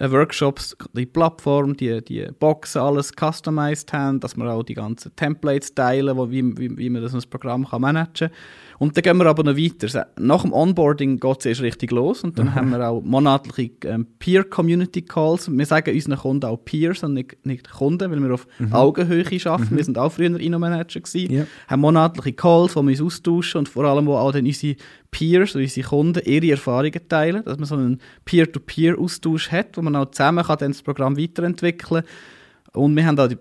[0.00, 5.74] Workshops die Plattform, die, die Boxen, alles customized haben, dass wir auch die ganzen Templates
[5.74, 8.38] teilen, wo, wie, wie, wie man das, das Programm kann managen kann.
[8.78, 10.06] Und dann gehen wir aber noch weiter.
[10.18, 12.54] Nach dem Onboarding geht es erst richtig los und dann mhm.
[12.54, 15.50] haben wir auch monatliche ähm, Peer-Community-Calls.
[15.50, 18.72] Wir sagen unseren Kunden auch Peers und nicht, nicht Kunden, weil wir auf mhm.
[18.72, 19.74] Augenhöhe arbeiten.
[19.74, 19.76] Mhm.
[19.76, 21.32] Wir sind auch früher Inno-Manager gewesen.
[21.32, 21.46] Ja.
[21.66, 24.76] haben monatliche Calls, wo wir uns austauschen und vor allem, wo auch dann unsere
[25.10, 30.10] Peers, unsere Kunden, ihre Erfahrungen teilen, dass man so einen Peer-to-Peer-Austausch hat, wo man auch
[30.10, 32.80] zusammen kann dann das Programm weiterentwickeln kann.
[32.80, 33.38] Und wir haben auch die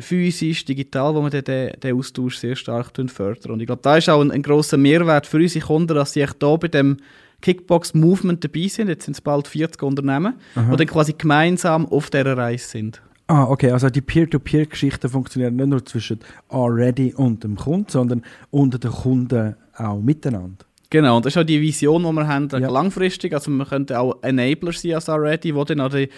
[0.00, 3.52] physisch, digital, wo wir den, den Austausch sehr stark fördern.
[3.52, 6.22] Und ich glaube, da ist auch ein, ein grosser Mehrwert für unsere Kunden, dass sie
[6.22, 6.98] echt hier bei dem
[7.42, 8.88] Kickbox-Movement dabei sind.
[8.88, 10.70] Jetzt sind es bald 40 Unternehmen, Aha.
[10.70, 13.02] die dann quasi gemeinsam auf dieser Reise sind.
[13.28, 18.78] Ah, okay, also die Peer-to-Peer-Geschichten funktionieren nicht nur zwischen Already und dem Kunden, sondern unter
[18.78, 20.65] den Kunden auch miteinander.
[20.90, 22.68] Genau, und das ist auch die Vision, die wir haben, ja.
[22.68, 23.32] langfristig.
[23.34, 26.08] Also wir könnten auch Enabler sein als Already, die dann auch die,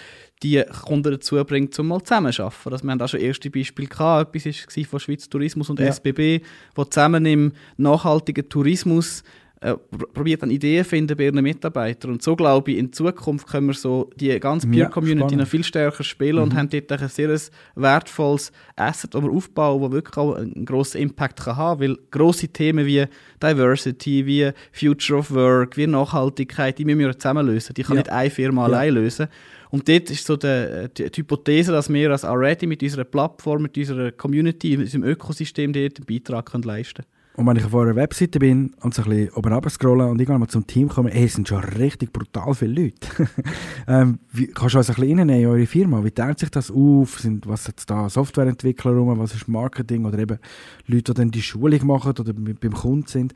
[0.43, 2.73] die Kunden dazu bringt, um mal zusammenzuarbeiten.
[2.73, 4.35] Also wir haben auch schon erste Beispiele gehabt.
[4.35, 5.87] Etwas war von Schweiz Tourismus und ja.
[5.87, 6.41] SBB,
[6.77, 9.23] die zusammen im nachhaltigen Tourismus
[9.61, 9.75] äh,
[10.13, 12.11] probiert dann Ideen finden bei ihren Mitarbeitern.
[12.11, 15.65] Und so glaube ich, in Zukunft können wir so die ganze Peer-Community ja, noch viel
[15.65, 16.43] stärker spielen mhm.
[16.43, 17.37] und haben dort ein sehr
[17.75, 21.89] wertvolles Asset, das wir aufbauen, das wirklich auch einen grossen Impact kann haben kann.
[21.89, 23.05] Weil grosse Themen wie
[23.43, 27.73] Diversity, wie Future of Work, wie Nachhaltigkeit, die müssen wir zusammen lösen.
[27.73, 28.03] Die kann ja.
[28.03, 28.67] nicht eine Firma ja.
[28.67, 29.27] allein lösen.
[29.71, 33.63] Und dort ist so die, die, die, Hypothese, dass wir als Already mit unserer Plattform,
[33.63, 37.18] mit unserer Community, mit unserem Ökosystem dort einen Beitrag können leisten können.
[37.39, 40.19] Und wenn ich auf eurer Webseite bin und so ein bisschen oben runter scrolle und
[40.19, 43.07] irgendwann mal zum Team komme, ey, es sind schon richtig brutal viele Leute.
[43.87, 46.03] ähm, wie, kannst du uns ein bisschen in eure Firma?
[46.03, 47.17] Wie teilt sich das auf?
[47.21, 49.17] Sind, was jetzt da Softwareentwickler rum?
[49.17, 50.03] Was ist Marketing?
[50.03, 50.37] Oder eben
[50.87, 53.33] Leute, die dann die Schulung machen oder beim Kunden sind?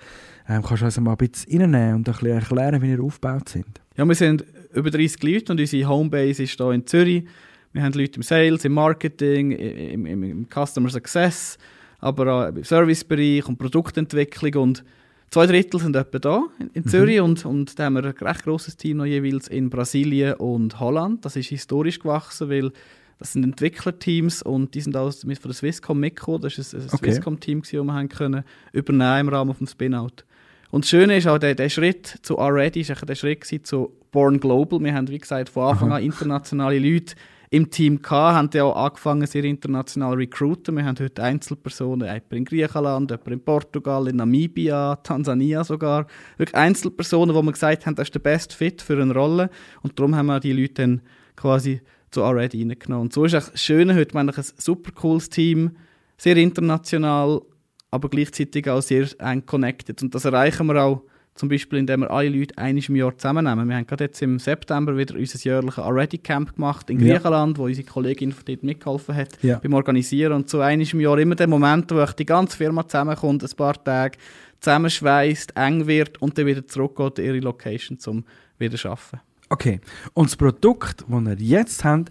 [0.50, 3.48] Ähm, kannst du uns mal ein bisschen reinnehmen und ein bisschen erklären, wie ihr aufgebaut
[3.48, 3.80] sind?
[3.96, 7.24] Ja, wir sind über 30 Leute und unsere Homebase ist hier in Zürich.
[7.72, 11.58] Wir haben Leute im Sales, im Marketing, im, im, im Customer Success
[12.04, 14.84] aber auch im Servicebereich und Produktentwicklung und
[15.30, 16.88] zwei Drittel sind etwa da in, mhm.
[16.88, 17.24] Zürich mhm.
[17.24, 21.24] und, und da haben wir ein recht grosses Team noch jeweils in Brasilien und Holland.
[21.24, 22.72] Das ist historisch gewachsen, weil
[23.20, 26.42] das sind Entwicklerteams und die sind auch von der Swisscom mitgekommen.
[26.42, 27.12] Das war ein, ein okay.
[27.12, 30.26] Swisscom-Team, das wir haben können übernehmen im Rahmen des Spin-Out.
[30.72, 34.40] Und das Schöne ist auch, der, der Schritt zu Already ist der Schritt zu Born
[34.40, 34.84] Global.
[34.84, 37.16] Wir haben, wie gesagt, von Anfang an internationale Leute
[37.54, 40.76] im Team gehabt, haben ja auch angefangen, sehr international zu recruiten.
[40.76, 46.08] Wir haben heute Einzelpersonen, jemand in Griechenland, jemand in Portugal, in Namibia, Tansania sogar.
[46.38, 49.52] Wirklich Einzelpersonen, wo wir gesagt haben, das ist der best Fit für eine Rolle.
[49.84, 51.02] Und darum haben wir die Leute dann
[51.36, 53.04] quasi zu Already reingenommen.
[53.04, 55.78] Und so ist es schön, heute haben wir ein super cooles Team,
[56.18, 57.44] sehr international,
[57.92, 60.02] aber gleichzeitig auch sehr eng connected.
[60.02, 61.04] Und das erreichen wir auch
[61.36, 63.68] zum Beispiel, indem wir alle Leute einmal im Jahr zusammennehmen.
[63.68, 67.64] Wir haben gerade jetzt im September wieder unser jährliches Already Camp gemacht in Griechenland, ja.
[67.64, 69.58] wo unsere Kollegin dort mitgeholfen hat ja.
[69.58, 70.34] beim Organisieren.
[70.34, 73.84] Und so einmal im Jahr immer der Moment, wo die ganze Firma zusammenkommt, ein paar
[73.84, 74.18] Tage
[74.60, 78.24] zusammenschweißt, eng wird und dann wieder zurückgeht in ihre Location, um
[78.60, 79.20] wieder zu arbeiten.
[79.50, 79.82] Okay.
[80.14, 82.06] Und das Produkt, das wir jetzt haben,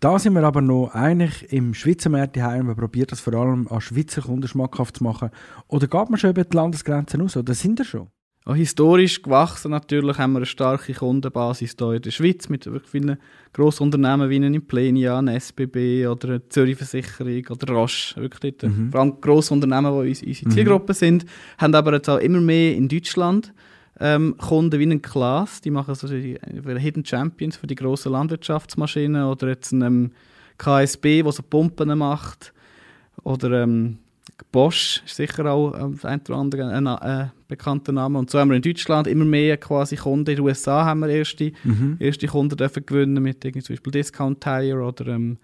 [0.00, 2.66] da sind wir aber noch eigentlich im Schweizer Markt daheim.
[2.66, 5.30] Man probiert das vor allem an Schweizer Kunden schmackhaft zu machen.
[5.68, 7.36] Oder geht man schon über die Landesgrenzen aus?
[7.36, 8.08] Oder sind wir schon?
[8.44, 12.90] Auch historisch gewachsen natürlich haben wir eine starke Kundenbasis hier in der Schweiz mit wirklich
[12.90, 13.16] vielen
[13.52, 18.20] grossen Unternehmen wie in Plenia, SBB oder Zürich Versicherung oder Roche.
[18.20, 18.72] Wirklich dort.
[18.72, 18.90] Mhm.
[18.90, 20.48] Vor allem grosse Unternehmen, die unsere.
[20.48, 20.96] Zielgruppe mhm.
[20.96, 21.26] sind,
[21.58, 23.52] haben aber jetzt auch immer mehr in Deutschland
[24.00, 28.10] ähm, Kunden wie ein Klaas, die machen so die, die Hidden Champions für die grossen
[28.12, 30.12] Landwirtschaftsmaschinen oder jetzt ein ähm,
[30.58, 32.52] KSB, der so Pumpen macht
[33.22, 33.98] oder ähm,
[34.50, 38.18] Bosch ist sicher auch ähm, ein oder andere ein äh, bekannter Name.
[38.18, 40.30] Und so haben wir in Deutschland immer mehr quasi Kunden.
[40.30, 41.96] In den USA haben wir erste, mhm.
[41.98, 45.38] erste Kunden dürfen gewinnen mit zum Beispiel Discount Tire oder, ähm,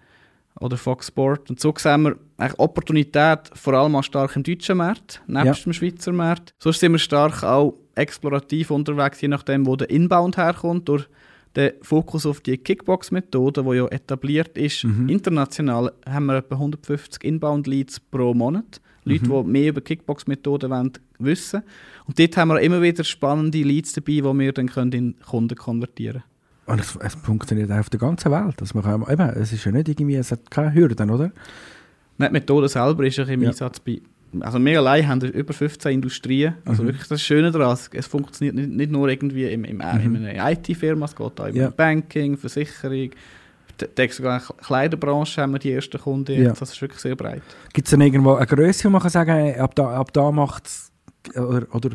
[0.59, 1.49] oder Fox Sport.
[1.49, 5.63] Und so sehen wir eigentlich Opportunität vor allem auch stark im deutschen Markt, nebst ja.
[5.63, 6.53] dem Schweizer Markt.
[6.59, 11.07] So sind wir stark auch explorativ unterwegs, je nachdem, wo der Inbound herkommt, durch
[11.55, 14.83] den Fokus auf die Kickbox-Methode, die ja etabliert ist.
[14.83, 15.09] Mhm.
[15.09, 18.81] International haben wir etwa 150 Inbound-Leads pro Monat.
[19.03, 19.45] Leute, mhm.
[19.45, 21.63] die mehr über Kickbox-Methoden wissen
[22.05, 25.55] Und dort haben wir immer wieder spannende Leads dabei, die wir dann können in Kunden
[25.55, 26.23] konvertieren können.
[26.65, 28.55] Und es, es, funktioniert auf der ganzen Welt.
[28.59, 31.31] Also man kann, eben, es ist ja nicht irgendwie, es hat keine Hürden, oder?
[32.19, 33.49] Nein, die Methode selber ist im ja.
[33.49, 34.01] Einsatz bei
[34.41, 36.55] also wir allein haben über 15 Industrien.
[36.65, 36.87] Also mhm.
[36.87, 40.15] wirklich das Schöne daran, es funktioniert nicht, nicht nur irgendwie im, im, mhm.
[40.15, 41.69] in einer IT-Firma, es geht auch im ja.
[41.69, 43.11] Banking, Versicherung,
[43.97, 46.43] denke sogar Kleiderbranche haben wir die ersten Kunden jetzt.
[46.43, 46.53] Ja.
[46.53, 47.43] Das ist wirklich sehr breit.
[47.73, 50.67] Gibt es dann irgendwo eine Größe, wo man kann sagen ab da, ab da macht
[50.67, 50.91] es,
[51.35, 51.89] oder, oder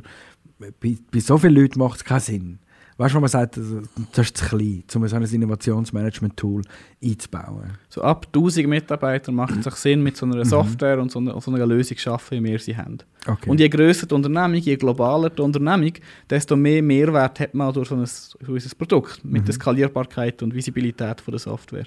[0.59, 2.59] bei, bei so vielen Leuten macht es keinen Sinn?
[2.97, 6.63] Weißt du, man sagt, das ist zu klein, um so ein Innovationsmanagement-Tool
[7.03, 7.79] einzubauen?
[7.89, 10.45] So ab 1000 Mitarbeitern macht es sich Sinn, mit so einer mhm.
[10.45, 12.99] Software und so einer, so einer Lösung zu arbeiten, wie wir sie haben.
[13.27, 13.51] Okay.
[13.51, 15.93] Und je grösser die Unternehmung, je globaler die Unternehmung,
[16.31, 19.47] desto mehr Mehrwert hat man durch so ein, durch unser Produkt, mit mhm.
[19.47, 21.87] der Skalierbarkeit und Visibilität von der Software.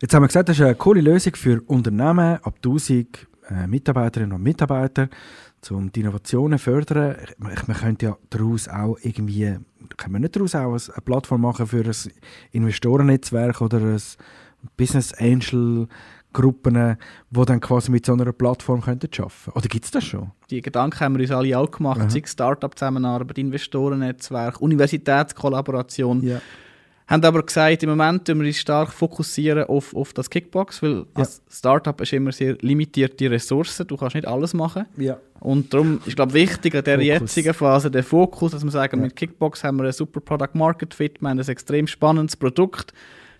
[0.00, 4.32] Jetzt haben wir gesagt, das ist eine coole Lösung für Unternehmen ab 1000 äh, Mitarbeiterinnen
[4.34, 5.08] und Mitarbeiter,
[5.70, 7.16] um die Innovationen zu fördern.
[7.38, 9.56] Man könnte ja daraus auch irgendwie,
[9.96, 12.12] kann man nicht daraus auch eine Plattform machen für ein
[12.52, 14.00] Investorennetzwerk oder ein
[14.76, 15.88] Business Angel
[16.32, 16.96] Gruppen,
[17.30, 20.30] die dann quasi mit so einer Plattform könnten arbeiten Oder gibt es das schon?
[20.50, 22.10] Die Gedanken haben wir uns alle auch gemacht, mhm.
[22.10, 26.22] sei Start-up-Zusammenarbeit, Investorennetzwerk, Universitätskollaboration.
[26.22, 26.40] Ja.
[27.08, 30.96] Haben aber gesagt, im Moment fokussieren wir uns stark fokussieren auf, auf das Kickbox, weil
[30.96, 31.04] ja.
[31.14, 34.84] als Startup ist immer sehr limitierte Ressourcen, du kannst nicht alles machen.
[34.98, 35.16] Ja.
[35.40, 39.04] Und darum ist glaube wichtig an der jetzigen Phase der Fokus, dass wir sagen, ja.
[39.04, 42.92] mit Kickbox haben wir ein super Product Market Fit, wir haben ein extrem spannendes Produkt,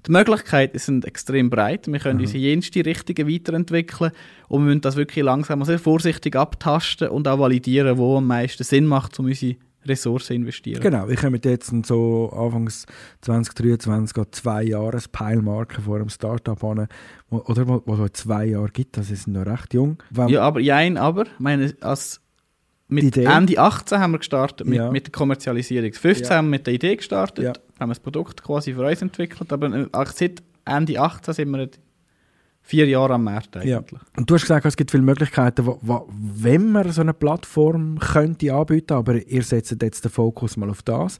[0.06, 1.88] die Möglichkeiten sind extrem breit.
[1.88, 2.24] Wir können mhm.
[2.24, 4.12] unsere jenste Richtungen weiterentwickeln
[4.48, 8.64] und wir müssen das wirklich langsam sehr vorsichtig abtasten und auch validieren, wo am meisten
[8.64, 9.56] Sinn macht, um unsere
[9.88, 10.80] Ressourcen investieren.
[10.80, 12.86] Genau, ich komme jetzt so Anfangs
[13.22, 16.88] 2023 zwei Jahre Peilmarke vor einem Startup an,
[17.30, 20.02] oder wo, wo es zwei Jahre gibt, das ist noch recht jung.
[20.10, 22.20] Wenn ja, aber, jein, aber, meine, als
[22.88, 24.90] mit Ende 18 haben wir gestartet mit, ja.
[24.90, 25.92] mit der Kommerzialisierung.
[25.92, 26.36] 15 ja.
[26.36, 27.52] haben wir mit der Idee gestartet, ja.
[27.78, 31.68] haben das Produkt quasi für uns entwickelt, aber äh, seit Ende 18 sind wir
[32.68, 33.70] vier Jahre am Markt eigentlich.
[33.70, 33.82] Ja.
[34.14, 37.98] Und du hast gesagt, es gibt viele Möglichkeiten, wo, wo, wenn man so eine Plattform
[37.98, 41.18] könnte anbieten, aber ihr setzt jetzt den Fokus mal auf das.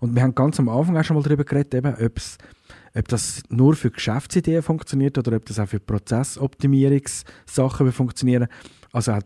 [0.00, 3.76] Und wir haben ganz am Anfang auch schon mal darüber geredet, eben, ob das nur
[3.76, 8.48] für Geschäftsideen funktioniert oder ob das auch für Prozessoptimierungssachen funktionieren.
[8.92, 9.16] Also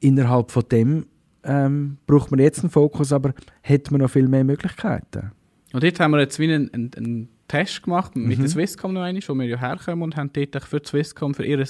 [0.00, 1.04] innerhalb von dem
[1.44, 5.32] ähm, braucht man jetzt einen Fokus, aber hätte man noch viel mehr Möglichkeiten.
[5.74, 8.42] Und dort haben wir jetzt wie einen, einen, einen Test gemacht mit mhm.
[8.42, 11.44] der Swisscom noch einmal, wo wir ja herkommen und haben dort für die Swisscom für
[11.44, 11.64] ihr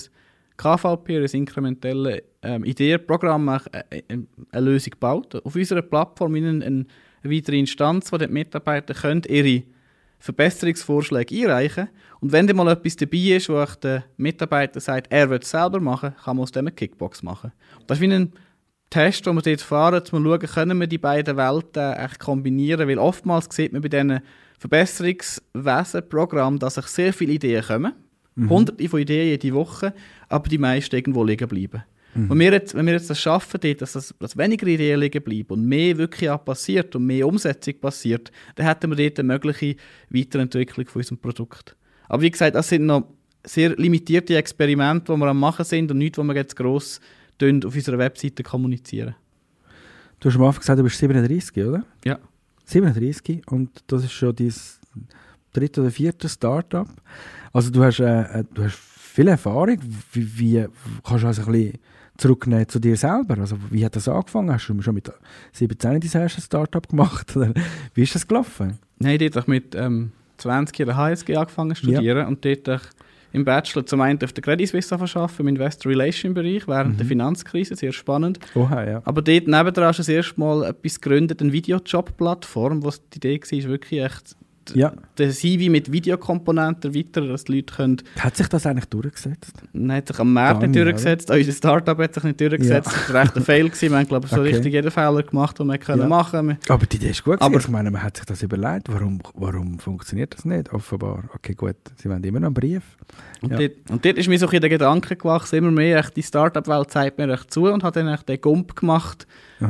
[0.56, 4.18] KVP, ihr inkrementelles ähm, Ideenprogramm eine, äh, äh,
[4.50, 5.36] eine, Lösung gebaut.
[5.44, 6.86] Auf unserer Plattform in eine, eine
[7.22, 9.62] weitere Instanz, wo die Mitarbeiter können ihre
[10.18, 11.88] Verbesserungsvorschläge einreichen
[12.20, 15.78] und wenn dann mal etwas dabei ist, wo der Mitarbeiter sagt, er will es selber
[15.78, 17.52] machen, kann man aus dem eine Kickbox machen.
[17.86, 18.32] Das ist wie ein
[18.90, 22.88] Test, den wir jetzt fahren, um zu schauen, können wir die beiden Welten echt kombinieren,
[22.88, 24.20] weil oftmals sieht man bei diesen
[24.58, 27.92] Verbesserungswesen-Programmen, dass sich sehr viele Ideen kommen,
[28.34, 28.50] mhm.
[28.50, 29.94] hunderte von Ideen jede Woche,
[30.28, 31.84] aber die meisten irgendwo liegen bleiben.
[32.14, 32.30] Mhm.
[32.30, 35.50] Und wir jetzt, wenn wir jetzt das schaffen, dass, das, dass weniger Ideen liegen bleiben
[35.50, 39.76] und mehr wirklich auch passiert und mehr Umsetzung passiert, dann hätten wir dort eine mögliche
[40.10, 41.76] Weiterentwicklung von unserem Produkt.
[42.08, 43.06] Aber wie gesagt, das sind noch
[43.44, 47.00] sehr limitierte Experimente, die wir am machen sind und nichts, wo wir jetzt gross
[47.40, 49.14] auf unserer Webseite kommunizieren.
[50.18, 51.84] Du hast am Anfang gesagt, du bist 37, oder?
[52.04, 52.18] Ja.
[52.68, 54.52] 37 und das ist schon dein
[55.52, 56.88] dritte oder vierte Startup.
[57.52, 59.78] Also du hast, äh, äh, du hast viel Erfahrung.
[60.12, 60.66] Wie, wie
[61.02, 61.78] kannst du also ein bisschen
[62.18, 63.38] zurücknehmen zu dir selber?
[63.38, 64.52] Also wie hat das angefangen?
[64.52, 65.10] Hast du schon mit
[65.52, 67.34] 17 dein erstes Startup gemacht?
[67.36, 67.54] Oder
[67.94, 68.78] wie ist das gelaufen?
[68.98, 72.28] Nein, dort habe ich mit ähm, 20 in der HSG angefangen zu studieren ja.
[72.28, 72.68] und dort
[73.32, 76.96] im Bachelor zum einen auf der Credit Suisse arbeiten, im Investor Relation Bereich, während mhm.
[76.98, 78.38] der Finanzkrise, sehr spannend.
[78.54, 79.02] Oha, ja.
[79.04, 83.40] Aber dort nebendran hast du das erste Mal etwas gegründet, eine Videojob-Plattform, wo die Idee
[83.40, 84.36] war, wirklich echt
[84.74, 84.92] ja.
[85.18, 88.02] den CV mit Videokomponenten erweitern, dass die Leute können...
[88.18, 89.52] Hat sich das eigentlich durchgesetzt?
[89.72, 92.98] Nein, hat sich am Markt nicht durchgesetzt, auch unser Startup hat sich nicht durchgesetzt, ja.
[92.98, 93.90] das war echt ein Fail gewesen.
[93.90, 94.50] wir haben glaube ich so okay.
[94.50, 96.08] richtig jeden Fehler gemacht, den wir können ja.
[96.08, 99.20] machen Aber die Idee ist gut Aber ich meine, man hat sich das überlegt, warum,
[99.34, 101.24] warum funktioniert das nicht, offenbar.
[101.34, 102.82] Okay, gut, sie wollen immer noch einen Brief.
[103.40, 103.58] Und, ja.
[103.58, 107.18] dort, und dort ist mir so ein der Gedanke gewachsen, immer mehr, die Startup-Welt zeigt
[107.18, 109.26] mir recht zu und hat dann den Gump gemacht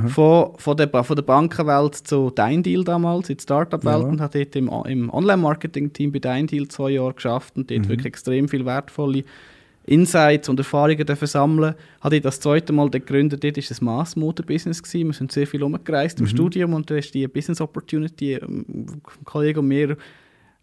[0.09, 4.09] von, von, der, von der Bankenwelt zu Dein Deal damals, in die Startup-Welt ja.
[4.09, 7.89] und hat dort im, im Online-Marketing-Team bei Dein Deal zwei Jahre geschafft und dort mhm.
[7.89, 9.25] wirklich extrem viel wertvolle
[9.87, 11.75] Insights und Erfahrungen sammeln.
[12.03, 14.83] Habe ich das zweite Mal gegründet, dort war es ein Massmoder-Business.
[14.93, 16.31] Wir sind sehr viel umgereist im mhm.
[16.31, 19.97] Studium und da ist die Business Opportunity, ähm, ein Kollege und mir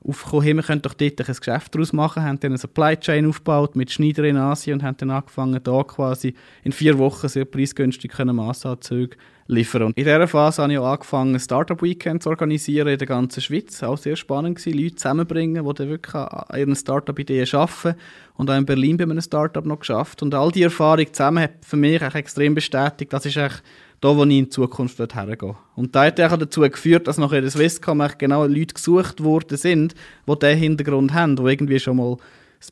[0.07, 3.27] aufgekommen, hey, wir können doch dort ein Geschäft daraus machen, haben dann eine Supply Chain
[3.27, 7.45] aufgebaut mit Schneider in Asien und haben dann angefangen, da quasi in vier Wochen sehr
[7.45, 9.83] preisgünstig Massanzüge liefern.
[9.83, 13.41] Und in dieser Phase habe ich auch angefangen, Startup Weekend zu organisieren in der ganzen
[13.41, 13.81] Schweiz.
[13.83, 17.99] Auch sehr spannend gewesen, Leute zusammenbringen, die dann wirklich an ihren Startup-Ideen arbeiten.
[18.35, 20.23] Und auch in Berlin bei einem Startup noch geschafft.
[20.23, 23.63] Und all die Erfahrung zusammen hat für mich extrem bestätigt, das ist echt
[24.01, 25.55] da, wo ich in Zukunft hergehe.
[25.75, 29.57] Und da hat auch dazu geführt, dass nachher in der Swisscom genau Leute gesucht worden
[29.57, 29.95] sind,
[30.27, 32.17] die diesen Hintergrund haben, die irgendwie schon mal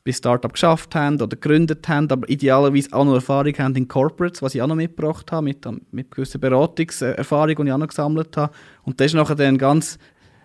[0.04, 4.42] bei Startup geschafft haben oder gegründet haben, aber idealerweise auch noch Erfahrung haben in Corporates,
[4.42, 8.36] was ich auch noch mitgebracht habe, mit, mit gewissen Beratungserfahrung, die ich auch noch gesammelt
[8.38, 8.54] habe.
[8.84, 9.98] Und das ist nachher dann ganz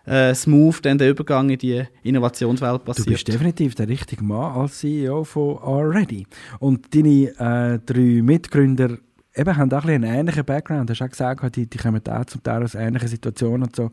[0.08, 3.06] äh, smooth dann der Übergang in die Innovationswelt passiert.
[3.06, 6.26] Du bist definitiv der richtige Mann als CEO von Already.
[6.60, 8.98] Und deine äh, drei Mitgründer
[9.38, 10.88] eben, haben auch ein einen ähnlichen Background.
[10.88, 13.90] Du hast auch gesagt, die, die kommen auch zum Teil aus ähnlichen Situationen und so.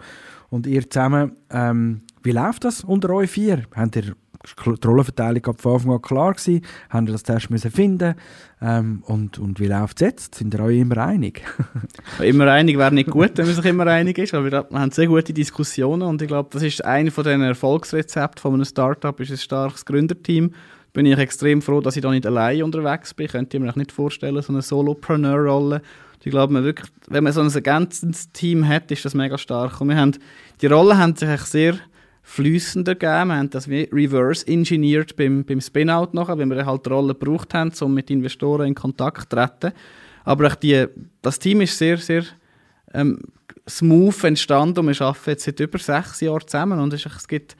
[0.49, 3.63] Und ihr zusammen, ähm, wie läuft das unter euch vier?
[3.75, 4.15] Habt ihr
[4.55, 8.15] die Rollenverteilung von Anfang an klar gewesen, haben das zuerst müssen finden
[8.61, 10.35] ähm, und, und wie läuft es jetzt?
[10.35, 11.41] Sind wir euch immer einig?
[12.19, 14.91] immer einig wäre nicht gut, wenn man sich immer einig ist, aber wir, wir haben
[14.91, 19.19] sehr gute Diskussionen und ich glaube, das ist einer von den Erfolgsrezepten von einem Startup,
[19.19, 20.51] ist ein starkes Gründerteam.
[20.95, 23.27] Bin ich extrem froh, dass ich da nicht allein unterwegs bin.
[23.27, 25.81] Könnte ich mir nicht vorstellen, so eine Solopreneur-Rolle.
[26.23, 29.81] Ich glaube, wirklich, wenn man so ein ergänzendes Team hat, ist das mega stark.
[29.81, 30.13] Und wir haben,
[30.61, 31.75] die Rollen haben sich sehr
[32.23, 33.27] flüssend ergeben.
[33.27, 37.53] Wir haben das wie reverse engineert beim, beim Spin-out nachher, weil wir halt Rollen gebraucht
[37.53, 39.73] haben, um mit Investoren in Kontakt zu treten.
[40.23, 40.85] Aber auch die,
[41.21, 42.23] das Team ist sehr, sehr
[42.93, 43.19] ähm,
[43.67, 47.57] smooth entstanden und wir arbeiten jetzt seit über sechs Jahren zusammen und es, es gibt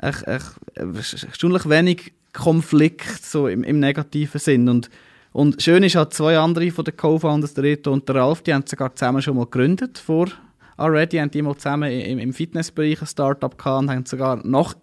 [0.00, 4.68] echt, echt, erstaunlich wenig Konflikt so im, im negativen Sinn.
[4.68, 4.90] Und,
[5.32, 8.54] und schön ist halt zwei andere von den Co-Founders, der Reto und der Ralf, die
[8.54, 10.28] haben sogar zusammen schon mal gegründet vor
[10.78, 14.74] Already haben die mal zusammen im, im Fitnessbereich ein Startup gehabt und haben sogar nach,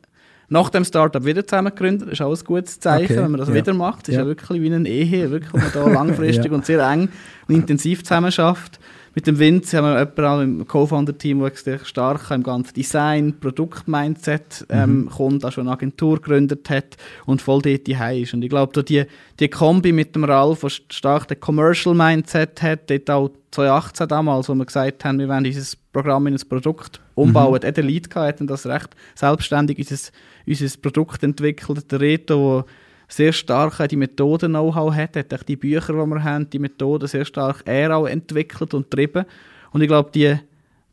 [0.49, 2.09] nach dem Startup wieder zusammen gegründet.
[2.09, 3.23] Das ist auch ein gutes Zeichen, okay.
[3.23, 3.55] wenn man das ja.
[3.55, 4.01] wieder macht.
[4.01, 4.21] Das ist ja.
[4.21, 6.51] ja wirklich wie eine Ehe, wirklich, wo man da langfristig ja.
[6.51, 7.07] und sehr eng
[7.47, 8.77] und intensiv zusammen schafft.
[9.15, 14.65] Mit dem Vince haben wir jemanden im Co-Founder-Team, der sehr stark im ganzen Design, Produkt-Mindset
[14.67, 15.09] ähm, mhm.
[15.09, 18.33] kommt, auch schon eine Agentur gegründet hat und voll dort die ist.
[18.33, 19.05] Und ich glaube, die,
[19.39, 24.53] die Kombi mit dem Ralf, der stark den Commercial-Mindset hat, dort auch 2018 damals, wo
[24.55, 27.73] wir gesagt haben, wir wollen dieses Programm in ein Produkt umbauen, mhm.
[27.73, 30.11] der Lead gehabt und das recht selbstständig unser,
[30.45, 31.89] unser Produkt entwickelt.
[31.89, 32.73] Der Reto, der
[33.07, 37.63] sehr stark die Methoden-Know-how hat, hat die Bücher, die wir haben, die Methoden sehr stark
[37.65, 39.25] er auch entwickelt und getrieben.
[39.71, 40.35] Und ich glaube, die,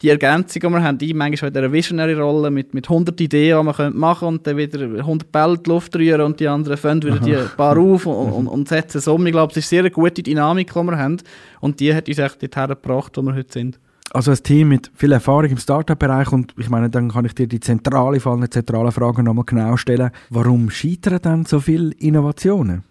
[0.02, 3.64] die Ergänzung, die wir haben, die manchmal in einer Visionary-Rolle mit, mit 100 Ideen, die
[3.64, 6.76] man machen könnte und dann wieder 100 Bälle in die Luft rühren und die anderen
[6.76, 9.24] fangen wieder die paar auf und, und, und setzen es um.
[9.26, 11.18] Ich glaube, es ist sehr eine gute Dynamik, die wir haben
[11.60, 13.78] und die hat uns echt dorthin gebracht, wo wir heute sind.
[14.14, 17.46] Also ein Team mit viel Erfahrung im Startup-Bereich und ich meine, dann kann ich dir
[17.46, 20.10] die zentrale, vor allem zentrale Frage nochmal genau stellen.
[20.28, 22.84] Warum scheitern dann so viele Innovationen?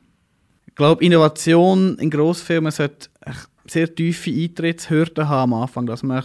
[0.66, 3.10] Ich glaube, Innovation in Grossfirmen sollte
[3.68, 6.24] sehr tiefe Eintrittshürden haben am Anfang, dass man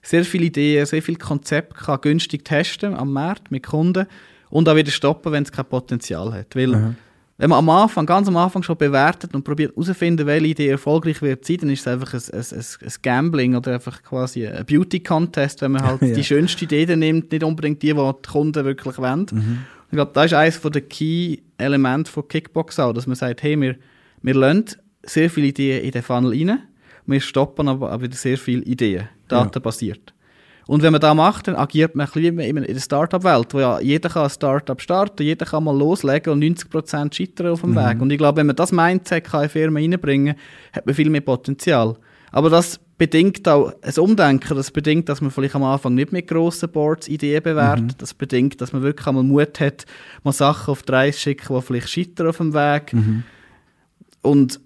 [0.00, 4.06] sehr viele Ideen, sehr viele Konzepte kann günstig testen am Markt mit Kunden
[4.48, 6.56] und auch wieder stoppen, wenn es kein Potenzial hat.
[6.56, 6.96] Weil mhm
[7.38, 11.22] wenn man am Anfang, ganz am Anfang schon bewertet und probiert herauszufinden, welche Idee erfolgreich
[11.22, 15.62] wird sein, dann ist es einfach ein, ein, ein, Gambling oder einfach quasi ein Beauty-Contest,
[15.62, 16.14] wenn man halt ja.
[16.14, 19.26] die schönste Idee nimmt, nicht unbedingt die, die die Kunden wirklich wollen.
[19.30, 19.58] Mhm.
[19.90, 23.76] Ich glaube, das ist eines der Key-Elemente von Kickbox auch, dass man sagt, hey, wir,
[24.20, 24.64] wir lassen
[25.04, 26.62] sehr viele Ideen in den Funnel rein,
[27.06, 30.02] wir stoppen aber auch wieder sehr viele Ideen, datenbasiert.
[30.08, 30.17] Ja.
[30.68, 33.60] Und wenn man das macht, dann agiert man ein bisschen wie in der Startup-Welt, wo
[33.60, 37.70] ja jeder kann ein Startup starten, jeder kann mal loslegen und 90% scheitern auf dem
[37.70, 37.76] mhm.
[37.76, 38.02] Weg.
[38.02, 41.08] Und ich glaube, wenn man das Mindset kann in Firmen reinbringen kann, hat man viel
[41.08, 41.96] mehr Potenzial.
[42.32, 44.54] Aber das bedingt auch ein Umdenken.
[44.54, 47.86] Das bedingt, dass man vielleicht am Anfang nicht mit grossen Boards Ideen bewertet.
[47.86, 47.96] Mhm.
[47.96, 49.86] Das bedingt, dass man wirklich einmal Mut hat,
[50.22, 52.92] mal Sachen auf die Reise zu schicken, die vielleicht scheitern auf dem Weg.
[52.92, 53.22] Mhm.
[54.20, 54.60] Und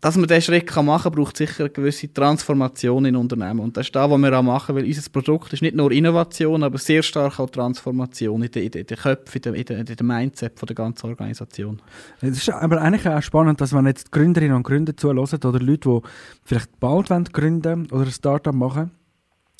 [0.00, 3.60] dass man diesen Schritt machen kann, braucht sicher eine gewisse Transformation in Unternehmen.
[3.60, 6.62] Und das ist das, was wir auch machen, weil unser Produkt ist nicht nur Innovation,
[6.62, 11.06] aber sehr stark auch Transformation in den, Köpfen, in den, in den Mindset der ganzen
[11.06, 11.82] Organisation.
[12.20, 15.88] Es ist aber eigentlich auch spannend, dass man jetzt Gründerinnen und Gründer zuhören oder Leute,
[15.88, 16.08] die
[16.44, 18.92] vielleicht bald gründen oder ein Startup machen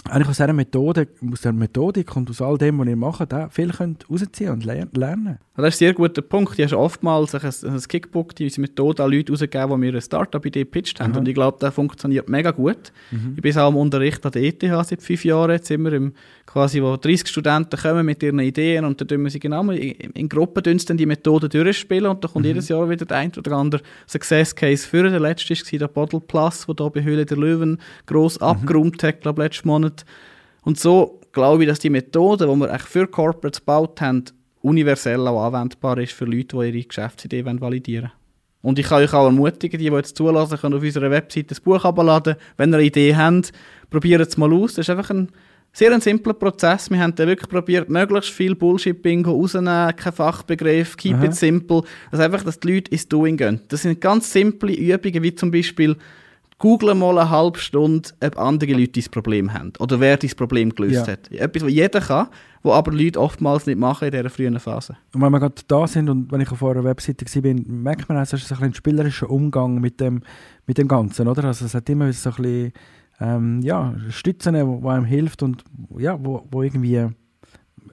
[0.05, 3.53] eigentlich aus dieser Methode, aus der Methodik und aus all dem, was ihr macht, auch
[3.53, 5.39] viel könnt rausziehen und lernen.
[5.59, 6.57] Das ist ein sehr guter Punkt.
[6.57, 10.01] Ich habe oftmals ein, ein Kickbook, die unsere Methode an Leute rausgegeben, die mir eine
[10.01, 11.13] Startup-Idee gepitcht haben.
[11.13, 11.19] Aha.
[11.19, 12.93] Und ich glaube, das funktioniert mega gut.
[13.11, 13.33] Mhm.
[13.35, 15.51] Ich bin auch im Unterricht an der ETH seit fünf Jahren.
[15.51, 16.13] Jetzt sind wir im,
[16.47, 19.93] quasi, wo 30 Studenten kommen mit ihren Ideen und dann tun wir sie genau in,
[20.13, 22.51] in Gruppen dann die Methode durchspielen und dann kommt mhm.
[22.51, 25.11] jedes Jahr wieder der ein oder andere Success Case für.
[25.11, 28.47] Der letzte war der Bottle Plus, der hier bei Höhle der Löwen gross mhm.
[28.47, 29.88] abgeräumt hat, glaube letzten Monat.
[30.63, 34.25] Und so glaube ich, dass die Methode, die wir für Corporates gebaut haben,
[34.63, 38.13] universell auch anwendbar ist für Leute, die ihre Geschäftsidee validieren wollen.
[38.61, 41.63] Und ich kann euch auch ermutigen, die, die jetzt zulassen, können auf unserer Webseite ein
[41.63, 42.37] Buch abladen.
[42.57, 43.53] Wenn ihr eine Idee habt,
[43.89, 44.75] probiert es mal aus.
[44.75, 45.29] Das ist einfach ein
[45.73, 46.91] sehr ein simpler Prozess.
[46.91, 51.27] Wir haben da wirklich probiert, möglichst viel Bullshit-Bingo rauszunehmen, kein Fachbegriff, keep Aha.
[51.27, 51.83] it simple.
[52.11, 53.61] Also einfach, dass die Leute ins Doing gehen.
[53.69, 55.97] Das sind ganz simple Übungen, wie zum Beispiel
[56.59, 60.75] Google mal eine halbe Stunde, ob andere Leute dieses Problem haben oder wer dieses Problem
[60.75, 61.13] gelöst ja.
[61.13, 61.31] hat.
[61.31, 62.29] Etwas, was jeder kann,
[62.63, 64.97] was aber Leute oftmals nicht machen in dieser frühen Phase.
[65.15, 68.19] Und wenn wir gerade da sind und wenn ich auf eurer Webseite war, merkt man,
[68.19, 70.23] es ist ein, ein spielerischer Umgang mit dem,
[70.67, 71.45] mit dem Ganzen, oder?
[71.45, 72.73] Also es hat immer so ein bisschen
[73.21, 75.63] ähm, ja, Stützen, wo einem hilft und
[75.97, 77.07] ja, wo, wo irgendwie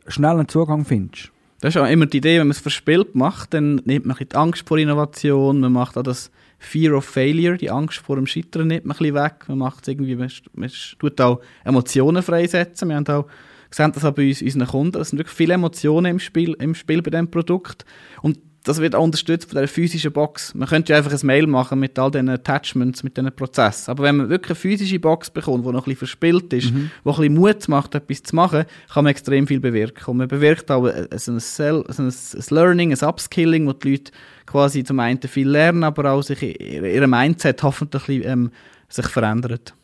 [0.07, 1.31] schnell einen Zugang findest.
[1.61, 4.35] Das ist auch immer die Idee, wenn man es verspielt macht, dann nimmt man die
[4.35, 8.67] Angst vor Innovation, man macht auch das Fear of Failure, die Angst vor dem Scheitern
[8.67, 9.45] nimmt man ein weg.
[9.47, 12.89] Man macht irgendwie, man, man tut auch Emotionen freisetzen.
[12.89, 13.27] Wir haben auch
[13.75, 15.01] sehen das auch bei uns, unseren Kunden.
[15.01, 17.85] Es sind wirklich viele Emotionen im Spiel, im Spiel bei diesem Produkt.
[18.21, 20.53] Und das wird auch unterstützt von der physischen Box.
[20.55, 23.91] Man könnte ja einfach ein Mail machen mit all diesen Attachments, mit diesen Prozessen.
[23.91, 26.89] Aber wenn man wirklich eine physische Box bekommt, die noch ein bisschen verspielt ist, mhm.
[27.03, 30.11] die ein bisschen Mut macht, etwas zu machen, kann man extrem viel bewirken.
[30.11, 34.11] Und man bewirkt auch ein, ein, Cell, ein, ein Learning, ein Upskilling, wo die Leute
[34.47, 38.49] quasi zum einen viel lernen, aber auch sich ihr Mindset hoffentlich ähm,
[38.89, 39.75] sich verändert.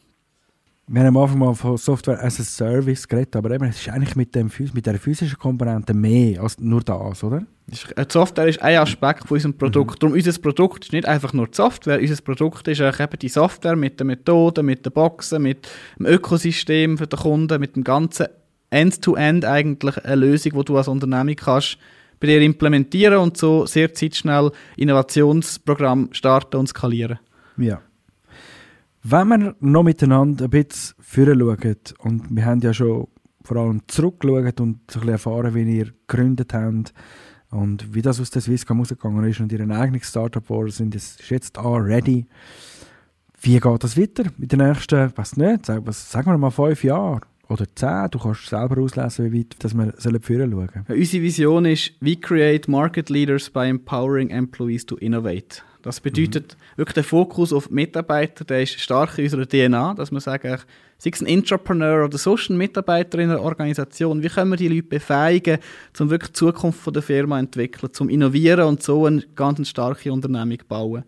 [0.94, 3.88] Wir haben am Anfang mal von Software as a Service geredet, aber eben, es ist
[3.88, 7.46] eigentlich mit, dem, mit der physischen Komponente mehr als nur das, oder?
[7.66, 7.78] Die
[8.10, 9.96] Software ist ein Aspekt von unserem Produkt.
[9.96, 10.00] Mhm.
[10.00, 13.30] Darum, unser Produkt ist nicht einfach nur die Software, unser Produkt ist auch eben die
[13.30, 15.66] Software mit den Methoden, mit den Boxen, mit
[15.98, 18.28] dem Ökosystem für den Kunden, mit dem ganzen
[18.70, 21.78] End-to-End -End eigentlich eine Lösung, die du als Unternehmen kannst
[22.20, 27.18] bei dir implementieren und so sehr zeitschnell Innovationsprogramm starten und skalieren.
[27.56, 27.82] Ja.
[29.04, 30.96] Wenn wir noch miteinander ein bisschen
[31.40, 33.08] schauen, und wir haben ja schon
[33.44, 36.94] vor allem zurückgeschaut und ein bisschen erfahren, wie ihr gegründet habt
[37.50, 41.30] und wie das aus der Swisscom rausgegangen ist und ihr eigenes Startup war, sind ist
[41.30, 42.28] jetzt auch ready.
[43.42, 47.22] Wie geht das weiter mit den nächsten, was nicht, sagen wir mal fünf Jahren?
[47.52, 48.08] oder zehn.
[48.10, 50.86] Du kannst selber auslesen, wie weit dass wir führen schauen.
[50.88, 55.62] Ja, unsere Vision ist, we create market leaders by empowering employees to innovate.
[55.82, 56.78] Das bedeutet mhm.
[56.78, 60.58] wirklich der Fokus auf Mitarbeiter, der ist stark in unserer DNA, dass wir sagen,
[60.98, 64.68] sei es ein Entrepreneur oder sonst ein Mitarbeiter in einer Organisation, wie können wir die
[64.68, 65.58] Leute befähigen,
[66.00, 70.14] um wirklich die Zukunft der Firma zu entwickeln, zum innovieren und so eine ganz starke
[70.14, 71.04] Unternehmung bauen.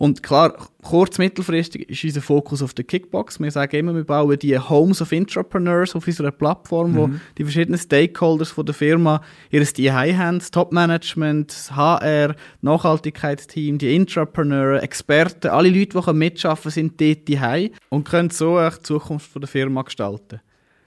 [0.00, 3.38] Und klar, kurz-, mittelfristig ist unser Fokus auf der Kickbox.
[3.38, 6.96] Wir sagen immer, wir bauen die Homes of Entrepreneurs auf unserer Plattform, mhm.
[6.96, 9.20] wo die verschiedenen Stakeholders von der Firma
[9.50, 16.70] ihr DI haben, das Top-Management, das HR, Nachhaltigkeitsteam, die Entrepreneurs, Experten, alle Leute, die mitschaffen
[16.70, 20.40] sind dort DI und können so die Zukunft der Firma gestalten.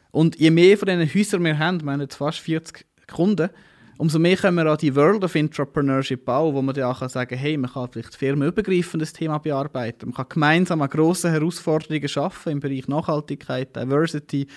[0.10, 3.52] Und je mehr von diesen Häusern wir haben, wir haben jetzt fast 40 Kunden,
[3.98, 7.30] umso mehr können wir an die World of Entrepreneurship bauen, wo man dann auch sagen
[7.30, 12.54] kann, hey, man kann vielleicht firmenübergreifendes Thema bearbeiten, man kann gemeinsam an grossen Herausforderungen schaffen
[12.54, 14.48] im Bereich Nachhaltigkeit, Diversity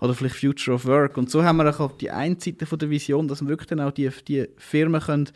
[0.00, 1.16] oder vielleicht Future of Work.
[1.16, 3.80] Und so haben wir auch die eine Seite von der Vision, dass wir wirklich dann
[3.80, 5.30] auch die, die Firmen können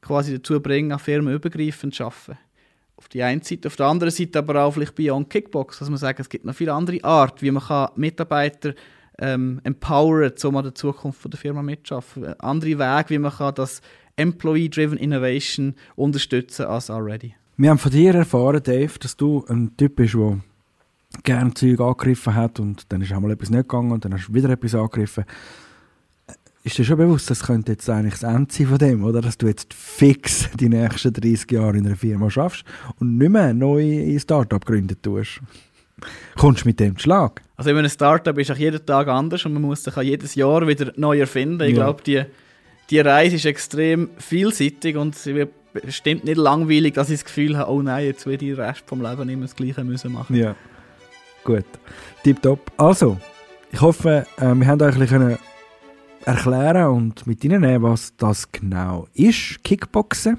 [0.00, 2.38] quasi dazu bringen, an firmenübergreifend zu arbeiten.
[2.96, 5.98] Auf die eine Seite, auf der anderen Seite aber auch vielleicht Beyond Kickbox, dass man
[5.98, 8.74] sagt, es gibt noch viele andere Arten, wie man kann Mitarbeiter
[9.20, 12.38] ähm, empowern, um an der Zukunft der Firma mitzuschaffen.
[12.40, 13.80] Andere Wege, wie man kann das
[14.16, 17.34] Employee-Driven Innovation unterstützen als already.
[17.56, 20.38] Wir haben von dir erfahren, Dave, dass du ein Typ bist, der
[21.24, 24.34] gerne Zeug angegriffen hat und dann ist einmal etwas nicht gegangen und dann hast du
[24.34, 25.24] wieder etwas angegriffen.
[26.64, 29.20] Ist dir schon bewusst, das könnte jetzt eigentlich das Ende sein von dem, oder?
[29.20, 32.64] Dass du jetzt fix die nächsten 30 Jahre in einer Firma schaffst
[32.98, 35.40] und nicht mehr neu ein Startup gründen tust?
[36.36, 37.42] Kommst du mit dem Schlag?
[37.58, 40.36] Also in einem Startup ist auch jeden Tag anders und man muss sich auch jedes
[40.36, 41.60] Jahr wieder neu erfinden.
[41.62, 41.84] Ich ja.
[41.84, 42.22] glaube, die,
[42.88, 47.58] die Reise ist extrem vielseitig und sie wird bestimmt nicht langweilig, dass ich das Gefühl
[47.58, 50.36] habe, oh nein, jetzt will ich den Rest vom Leben immer das Gleiche müssen machen.
[50.36, 50.54] Ja,
[51.42, 51.64] gut.
[52.22, 52.60] Tipptopp.
[52.76, 53.18] Also,
[53.72, 55.38] ich hoffe, äh, wir haben euch ein bisschen
[56.24, 60.38] erklären und mit Ihnen was das genau ist, Kickboxen.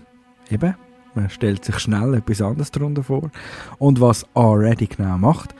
[0.50, 0.74] Eben,
[1.16, 3.30] man stellt sich schnell etwas anderes darunter vor.
[3.78, 5.54] Und was Already genau macht.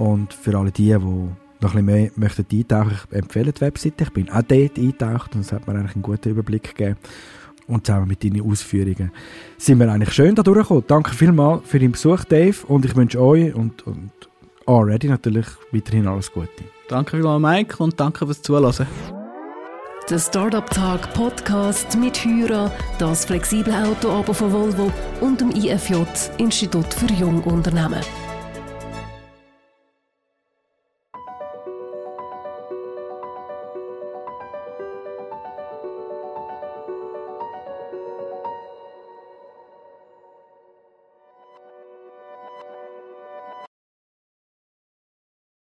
[0.00, 4.04] Und für alle die, die noch ein bisschen mehr möchten eintauchen, ich empfehle die Webseite.
[4.04, 6.96] Ich bin auch dort eingetaucht und es hat mir eigentlich einen guten Überblick gegeben.
[7.66, 9.12] Und zusammen mit deinen Ausführungen
[9.58, 10.84] sind wir eigentlich schön da durchgekommen.
[10.86, 12.56] Danke vielmals für deinen Besuch, Dave.
[12.66, 14.10] Und ich wünsche euch und, und
[14.64, 16.48] Already natürlich weiterhin alles Gute.
[16.88, 18.86] Danke vielmals, Mike, und danke fürs Zuhören.
[20.08, 24.90] Der Startup Tag Podcast mit Hyra, das flexible Auto von Volvo
[25.20, 25.96] und dem IFJ
[26.38, 28.00] Institut für Jungunternehmen.